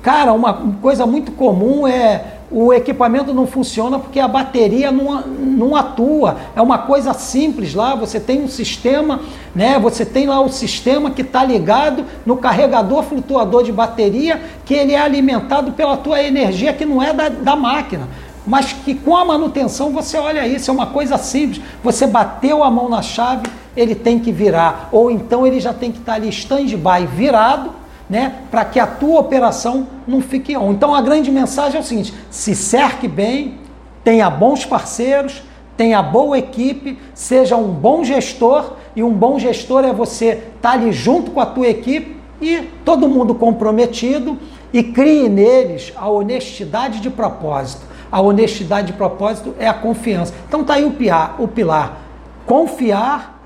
Cara, 0.00 0.32
uma 0.32 0.54
coisa 0.80 1.06
muito 1.06 1.32
comum 1.32 1.88
é 1.88 2.33
o 2.50 2.72
equipamento 2.72 3.32
não 3.32 3.46
funciona 3.46 3.98
porque 3.98 4.20
a 4.20 4.28
bateria 4.28 4.92
não, 4.92 5.20
não 5.22 5.76
atua. 5.76 6.36
É 6.54 6.60
uma 6.60 6.78
coisa 6.78 7.12
simples 7.12 7.74
lá, 7.74 7.94
você 7.94 8.20
tem 8.20 8.42
um 8.42 8.48
sistema, 8.48 9.20
né? 9.54 9.78
Você 9.78 10.04
tem 10.04 10.26
lá 10.26 10.40
o 10.40 10.48
sistema 10.48 11.10
que 11.10 11.22
está 11.22 11.44
ligado 11.44 12.04
no 12.24 12.36
carregador 12.36 13.02
flutuador 13.02 13.64
de 13.64 13.72
bateria, 13.72 14.40
que 14.64 14.74
ele 14.74 14.92
é 14.92 15.00
alimentado 15.00 15.72
pela 15.72 15.96
tua 15.96 16.22
energia 16.22 16.72
que 16.72 16.84
não 16.84 17.02
é 17.02 17.12
da, 17.12 17.28
da 17.28 17.56
máquina. 17.56 18.08
Mas 18.46 18.72
que 18.72 18.94
com 18.94 19.16
a 19.16 19.24
manutenção 19.24 19.90
você 19.90 20.18
olha 20.18 20.46
isso, 20.46 20.70
é 20.70 20.74
uma 20.74 20.86
coisa 20.86 21.16
simples. 21.16 21.62
Você 21.82 22.06
bateu 22.06 22.62
a 22.62 22.70
mão 22.70 22.88
na 22.88 23.00
chave, 23.00 23.46
ele 23.74 23.94
tem 23.94 24.18
que 24.18 24.30
virar. 24.30 24.90
Ou 24.92 25.10
então 25.10 25.46
ele 25.46 25.60
já 25.60 25.72
tem 25.72 25.90
que 25.90 25.98
estar 25.98 26.12
tá 26.12 26.16
ali 26.16 26.28
stand-by 26.28 27.06
virado 27.06 27.83
né, 28.08 28.34
para 28.50 28.64
que 28.64 28.78
a 28.78 28.86
tua 28.86 29.20
operação 29.20 29.86
não 30.06 30.20
fique 30.20 30.56
on. 30.56 30.72
Então 30.72 30.94
a 30.94 31.00
grande 31.00 31.30
mensagem 31.30 31.78
é 31.78 31.80
o 31.80 31.84
seguinte: 31.84 32.14
se 32.30 32.54
cerque 32.54 33.08
bem, 33.08 33.58
tenha 34.02 34.28
bons 34.28 34.64
parceiros, 34.64 35.42
tenha 35.76 36.02
boa 36.02 36.38
equipe, 36.38 36.98
seja 37.14 37.56
um 37.56 37.68
bom 37.68 38.04
gestor, 38.04 38.74
e 38.94 39.02
um 39.02 39.12
bom 39.12 39.38
gestor 39.38 39.84
é 39.84 39.92
você 39.92 40.26
estar 40.26 40.48
tá 40.60 40.70
ali 40.72 40.92
junto 40.92 41.30
com 41.30 41.40
a 41.40 41.46
tua 41.46 41.66
equipe 41.66 42.16
e 42.40 42.62
todo 42.84 43.08
mundo 43.08 43.34
comprometido 43.34 44.38
e 44.72 44.82
crie 44.82 45.28
neles 45.28 45.92
a 45.96 46.08
honestidade 46.08 47.00
de 47.00 47.10
propósito. 47.10 47.86
A 48.10 48.20
honestidade 48.20 48.88
de 48.88 48.92
propósito 48.92 49.54
é 49.58 49.66
a 49.66 49.74
confiança. 49.74 50.34
Então 50.46 50.62
tá 50.62 50.74
aí 50.74 50.84
o 50.84 50.92
pilar, 50.92 51.36
o 51.40 51.48
pilar. 51.48 51.98
Confiar, 52.46 53.40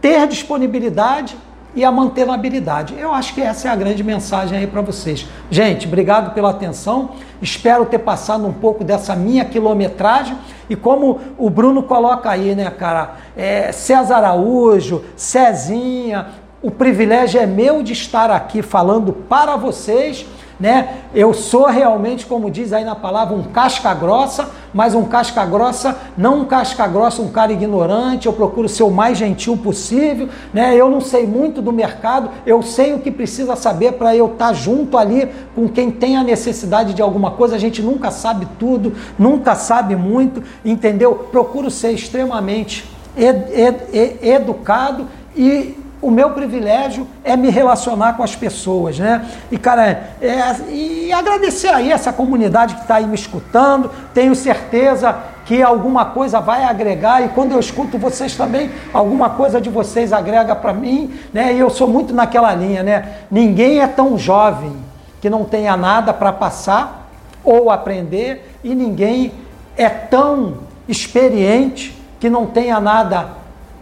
ter 0.00 0.26
disponibilidade 0.26 1.36
e 1.74 1.84
a 1.84 1.92
mantenabilidade. 1.92 2.94
Eu 2.98 3.12
acho 3.12 3.34
que 3.34 3.40
essa 3.40 3.68
é 3.68 3.70
a 3.70 3.76
grande 3.76 4.02
mensagem 4.02 4.58
aí 4.58 4.66
para 4.66 4.80
vocês. 4.80 5.26
Gente, 5.50 5.86
obrigado 5.86 6.34
pela 6.34 6.50
atenção. 6.50 7.10
Espero 7.40 7.86
ter 7.86 7.98
passado 7.98 8.46
um 8.46 8.52
pouco 8.52 8.84
dessa 8.84 9.14
minha 9.16 9.44
quilometragem 9.44 10.36
e 10.68 10.76
como 10.76 11.20
o 11.38 11.48
Bruno 11.48 11.82
coloca 11.82 12.30
aí, 12.30 12.54
né, 12.54 12.70
cara? 12.70 13.16
É, 13.36 13.72
César 13.72 14.16
Araújo, 14.16 15.04
Cezinha, 15.16 16.26
o 16.62 16.70
privilégio 16.70 17.40
é 17.40 17.46
meu 17.46 17.82
de 17.82 17.92
estar 17.92 18.30
aqui 18.30 18.60
falando 18.60 19.12
para 19.12 19.56
vocês 19.56 20.26
né? 20.60 20.98
Eu 21.14 21.32
sou 21.32 21.66
realmente, 21.66 22.26
como 22.26 22.50
diz 22.50 22.72
aí 22.72 22.84
na 22.84 22.94
palavra, 22.94 23.34
um 23.34 23.44
casca 23.44 23.94
grossa, 23.94 24.50
mas 24.74 24.94
um 24.94 25.04
casca 25.04 25.44
grossa, 25.46 25.96
não 26.16 26.40
um 26.40 26.44
casca 26.44 26.86
grossa, 26.86 27.22
um 27.22 27.30
cara 27.30 27.52
ignorante, 27.52 28.26
eu 28.26 28.32
procuro 28.32 28.68
ser 28.68 28.82
o 28.82 28.90
mais 28.90 29.16
gentil 29.16 29.56
possível, 29.56 30.28
né? 30.52 30.76
Eu 30.76 30.90
não 30.90 31.00
sei 31.00 31.26
muito 31.26 31.62
do 31.62 31.72
mercado, 31.72 32.30
eu 32.44 32.62
sei 32.62 32.92
o 32.92 32.98
que 32.98 33.10
precisa 33.10 33.56
saber 33.56 33.92
para 33.92 34.14
eu 34.14 34.26
estar 34.26 34.48
tá 34.48 34.52
junto 34.52 34.98
ali 34.98 35.28
com 35.54 35.66
quem 35.66 35.90
tem 35.90 36.16
a 36.16 36.22
necessidade 36.22 36.92
de 36.92 37.00
alguma 37.00 37.30
coisa. 37.32 37.56
A 37.56 37.58
gente 37.58 37.80
nunca 37.80 38.10
sabe 38.10 38.46
tudo, 38.58 38.94
nunca 39.18 39.54
sabe 39.54 39.96
muito, 39.96 40.42
entendeu? 40.62 41.14
Procuro 41.32 41.70
ser 41.70 41.92
extremamente 41.92 42.84
ed 43.16 43.52
ed 43.52 44.18
educado 44.22 45.06
e 45.34 45.79
o 46.02 46.10
meu 46.10 46.30
privilégio 46.30 47.06
é 47.22 47.36
me 47.36 47.50
relacionar 47.50 48.14
com 48.14 48.22
as 48.22 48.34
pessoas, 48.34 48.98
né? 48.98 49.26
E, 49.50 49.58
cara, 49.58 50.14
é, 50.20 50.38
e 50.70 51.12
agradecer 51.12 51.68
aí 51.68 51.92
essa 51.92 52.12
comunidade 52.12 52.74
que 52.74 52.82
está 52.82 52.96
aí 52.96 53.06
me 53.06 53.14
escutando. 53.14 53.90
Tenho 54.14 54.34
certeza 54.34 55.14
que 55.44 55.62
alguma 55.62 56.06
coisa 56.06 56.40
vai 56.40 56.64
agregar 56.64 57.22
e 57.22 57.28
quando 57.28 57.52
eu 57.52 57.60
escuto 57.60 57.98
vocês 57.98 58.34
também, 58.34 58.70
alguma 58.94 59.30
coisa 59.30 59.60
de 59.60 59.68
vocês 59.68 60.12
agrega 60.12 60.54
para 60.54 60.72
mim, 60.72 61.12
né? 61.34 61.52
E 61.52 61.58
eu 61.58 61.68
sou 61.68 61.86
muito 61.86 62.14
naquela 62.14 62.54
linha, 62.54 62.82
né? 62.82 63.16
Ninguém 63.30 63.80
é 63.80 63.86
tão 63.86 64.16
jovem 64.16 64.72
que 65.20 65.28
não 65.28 65.44
tenha 65.44 65.76
nada 65.76 66.14
para 66.14 66.32
passar 66.32 67.10
ou 67.44 67.70
aprender 67.70 68.58
e 68.64 68.74
ninguém 68.74 69.32
é 69.76 69.88
tão 69.88 70.58
experiente 70.88 71.96
que 72.18 72.30
não 72.30 72.46
tenha 72.46 72.80
nada 72.80 73.39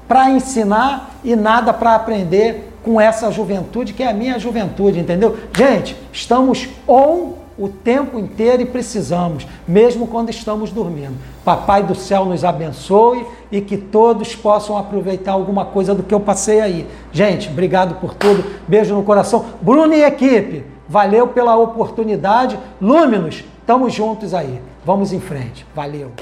para 0.08 0.30
ensinar 0.30 1.20
e 1.22 1.36
nada 1.36 1.72
para 1.72 1.94
aprender 1.94 2.72
com 2.82 3.00
essa 3.00 3.30
juventude 3.30 3.92
que 3.92 4.02
é 4.02 4.08
a 4.08 4.14
minha 4.14 4.38
juventude, 4.38 4.98
entendeu? 4.98 5.36
Gente, 5.54 5.94
estamos 6.10 6.68
on 6.88 7.34
o 7.58 7.68
tempo 7.68 8.18
inteiro 8.18 8.62
e 8.62 8.66
precisamos, 8.66 9.46
mesmo 9.66 10.06
quando 10.06 10.30
estamos 10.30 10.70
dormindo. 10.70 11.16
Papai 11.44 11.82
do 11.82 11.94
céu 11.94 12.24
nos 12.24 12.44
abençoe 12.44 13.26
e 13.50 13.60
que 13.60 13.76
todos 13.76 14.36
possam 14.36 14.78
aproveitar 14.78 15.32
alguma 15.32 15.64
coisa 15.64 15.92
do 15.92 16.04
que 16.04 16.14
eu 16.14 16.20
passei 16.20 16.60
aí. 16.60 16.86
Gente, 17.10 17.48
obrigado 17.48 17.96
por 17.96 18.14
tudo. 18.14 18.44
Beijo 18.68 18.94
no 18.94 19.02
coração. 19.02 19.44
Bruno 19.60 19.92
e 19.92 20.02
equipe, 20.02 20.64
valeu 20.88 21.28
pela 21.28 21.56
oportunidade. 21.56 22.56
Lúminos, 22.80 23.44
estamos 23.60 23.92
juntos 23.92 24.32
aí. 24.32 24.62
Vamos 24.84 25.12
em 25.12 25.20
frente. 25.20 25.66
Valeu. 25.74 26.12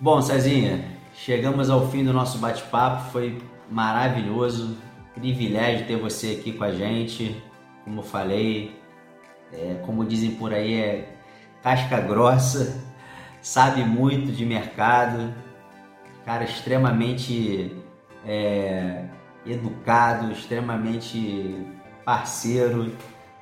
Bom, 0.00 0.22
Cezinha, 0.22 0.84
chegamos 1.12 1.68
ao 1.68 1.88
fim 1.90 2.04
do 2.04 2.12
nosso 2.12 2.38
bate-papo, 2.38 3.10
foi 3.10 3.36
maravilhoso, 3.68 4.76
privilégio 5.12 5.88
ter 5.88 5.96
você 5.96 6.38
aqui 6.38 6.52
com 6.52 6.62
a 6.62 6.70
gente. 6.70 7.42
Como 7.82 8.04
falei, 8.04 8.80
é, 9.52 9.74
como 9.84 10.04
dizem 10.04 10.36
por 10.36 10.54
aí, 10.54 10.74
é 10.74 11.16
casca 11.64 11.98
grossa, 11.98 12.80
sabe 13.42 13.82
muito 13.82 14.30
de 14.30 14.46
mercado, 14.46 15.34
cara 16.24 16.44
extremamente 16.44 17.74
é, 18.24 19.04
educado, 19.44 20.30
extremamente 20.30 21.56
parceiro. 22.04 22.92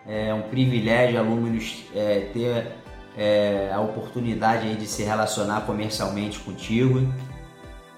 É 0.06 0.32
um 0.32 0.48
privilégio 0.48 1.18
alunos 1.18 1.84
é, 1.94 2.30
ter 2.32 2.85
é, 3.16 3.70
a 3.72 3.80
oportunidade 3.80 4.68
aí 4.68 4.76
de 4.76 4.86
se 4.86 5.02
relacionar 5.02 5.62
comercialmente 5.62 6.38
contigo. 6.40 7.06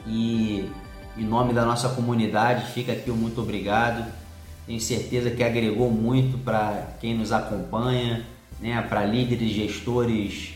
E 0.06 0.70
em 1.16 1.24
nome 1.24 1.52
da 1.52 1.64
nossa 1.64 1.88
comunidade, 1.88 2.72
fica 2.72 2.92
aqui 2.92 3.10
o 3.10 3.16
muito 3.16 3.40
obrigado. 3.40 4.06
Tenho 4.66 4.80
certeza 4.80 5.30
que 5.30 5.42
agregou 5.42 5.90
muito 5.90 6.38
para 6.38 6.96
quem 7.00 7.16
nos 7.16 7.32
acompanha, 7.32 8.24
né, 8.60 8.80
para 8.88 9.04
líderes, 9.04 9.50
gestores, 9.50 10.54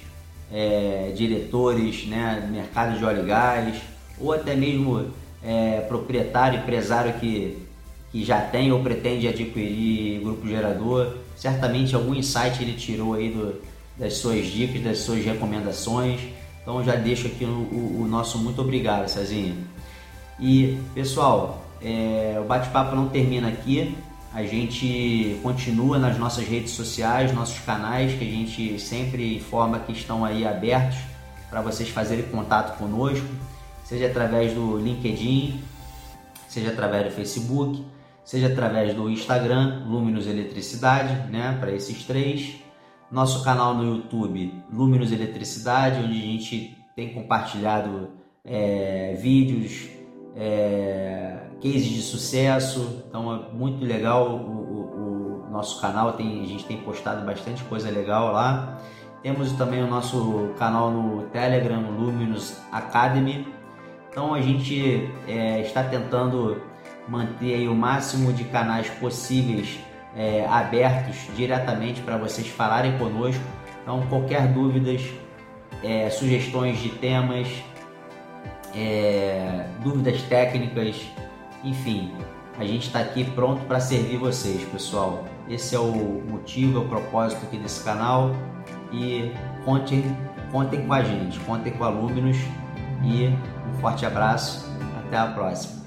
é, 0.53 1.13
diretores, 1.17 2.07
né, 2.07 2.49
mercado 2.51 2.99
de 2.99 3.05
óleo 3.05 3.25
e 3.25 3.27
gás, 3.27 3.83
ou 4.21 4.33
até 4.33 4.55
mesmo 4.55 5.11
é, 5.43 5.81
proprietário, 5.89 6.61
empresário 6.61 7.15
que, 7.15 7.59
que 8.13 8.25
já 8.25 8.41
tem 8.41 8.71
ou 8.71 8.83
pretende 8.83 9.27
adquirir 9.27 10.21
grupo 10.21 10.47
gerador. 10.47 11.17
Certamente 11.35 11.95
algum 11.95 12.15
insight 12.15 12.63
ele 12.63 12.75
tirou 12.75 13.15
aí 13.15 13.31
do, 13.31 13.61
das 13.99 14.14
suas 14.14 14.47
dicas, 14.47 14.82
das 14.82 14.99
suas 14.99 15.24
recomendações. 15.24 16.20
Então 16.62 16.82
já 16.84 16.95
deixo 16.95 17.26
aqui 17.26 17.45
o, 17.45 17.49
o, 17.49 18.03
o 18.03 18.09
nosso 18.09 18.38
muito 18.38 18.61
obrigado, 18.61 19.09
Cezinha. 19.09 19.57
E 20.38 20.78
pessoal, 20.95 21.64
é, 21.80 22.38
o 22.40 22.45
bate-papo 22.45 22.95
não 22.95 23.09
termina 23.09 23.49
aqui. 23.49 23.97
A 24.34 24.45
gente 24.45 25.38
continua 25.43 25.99
nas 25.99 26.18
nossas 26.18 26.47
redes 26.47 26.72
sociais, 26.72 27.34
nossos 27.34 27.59
canais, 27.61 28.18
que 28.18 28.24
a 28.26 28.30
gente 28.30 28.80
sempre 28.80 29.36
informa 29.36 29.78
que 29.80 29.93
estão 29.93 30.24
aí 30.24 30.47
abertos 30.47 30.99
para 31.51 31.61
vocês 31.61 31.90
fazerem 31.90 32.24
contato 32.24 32.78
conosco, 32.78 33.26
seja 33.84 34.07
através 34.07 34.55
do 34.55 34.78
LinkedIn, 34.78 35.61
seja 36.49 36.70
através 36.70 37.05
do 37.05 37.11
Facebook, 37.11 37.84
seja 38.24 38.47
através 38.47 38.95
do 38.95 39.11
Instagram, 39.11 39.82
Luminous 39.86 40.26
Eletricidade, 40.26 41.30
né, 41.30 41.55
para 41.61 41.72
esses 41.72 42.05
três 42.05 42.55
nosso 43.13 43.45
canal 43.45 43.75
no 43.75 43.85
YouTube, 43.97 44.65
Luminous 44.73 45.13
Eletricidade, 45.13 46.01
onde 46.03 46.19
a 46.19 46.23
gente 46.23 46.79
tem 46.97 47.13
compartilhado 47.13 48.11
é, 48.43 49.15
vídeos, 49.21 49.89
é, 50.35 51.43
cases 51.63 51.85
de 51.85 52.01
sucesso. 52.01 53.05
Então 53.07 53.33
é 53.35 53.53
muito 53.53 53.85
legal 53.85 54.31
o, 54.31 54.37
o, 54.37 55.47
o, 55.47 55.51
nosso 55.51 55.79
canal, 55.83 56.15
tem, 56.15 56.43
a 56.43 56.47
gente 56.47 56.65
tem 56.65 56.79
postado 56.79 57.25
bastante 57.27 57.63
coisa 57.65 57.91
legal 57.91 58.33
lá. 58.33 58.79
Temos 59.23 59.53
também 59.53 59.83
o 59.83 59.87
nosso 59.87 60.51
canal 60.59 60.91
no 60.91 61.25
Telegram, 61.27 61.83
Luminous 61.91 62.59
Academy. 62.73 63.47
Então 64.11 64.33
a 64.33 64.41
gente 64.41 65.11
é, 65.29 65.61
está 65.61 65.85
tentando 65.85 66.61
manter 67.07 67.69
o 67.69 67.75
máximo 67.75 68.33
de 68.33 68.45
canais 68.45 68.89
possíveis 68.89 69.79
é, 70.17 70.47
abertos 70.49 71.17
diretamente 71.37 72.01
para 72.03 72.17
vocês 72.17 72.49
falarem 72.49 72.97
conosco. 72.99 73.43
Então, 73.83 74.07
qualquer 74.09 74.49
dúvidas, 74.49 75.03
é, 75.83 76.09
sugestões 76.11 76.79
de 76.79 76.91
temas, 76.91 77.49
é, 78.75 79.67
dúvidas 79.83 80.23
técnicas, 80.23 81.01
enfim, 81.65 82.13
a 82.59 82.65
gente 82.65 82.87
está 82.87 83.01
aqui 83.01 83.25
pronto 83.25 83.65
para 83.65 83.81
servir 83.81 84.19
vocês, 84.19 84.63
pessoal. 84.65 85.25
Esse 85.49 85.75
é 85.75 85.79
o 85.79 86.23
motivo, 86.29 86.79
é 86.79 86.83
o 86.83 86.89
propósito 86.89 87.45
aqui 87.45 87.57
desse 87.57 87.83
canal 87.83 88.31
e 88.93 89.33
contem, 89.65 90.05
contem 90.51 90.87
com 90.87 90.93
a 90.93 91.03
gente, 91.03 91.41
contem 91.41 91.73
com 91.73 91.85
a 91.85 91.89
Luminous 91.89 92.39
e 93.03 93.27
um 93.69 93.81
forte 93.81 94.07
abraço, 94.07 94.71
até 95.07 95.17
a 95.17 95.27
próxima. 95.27 95.82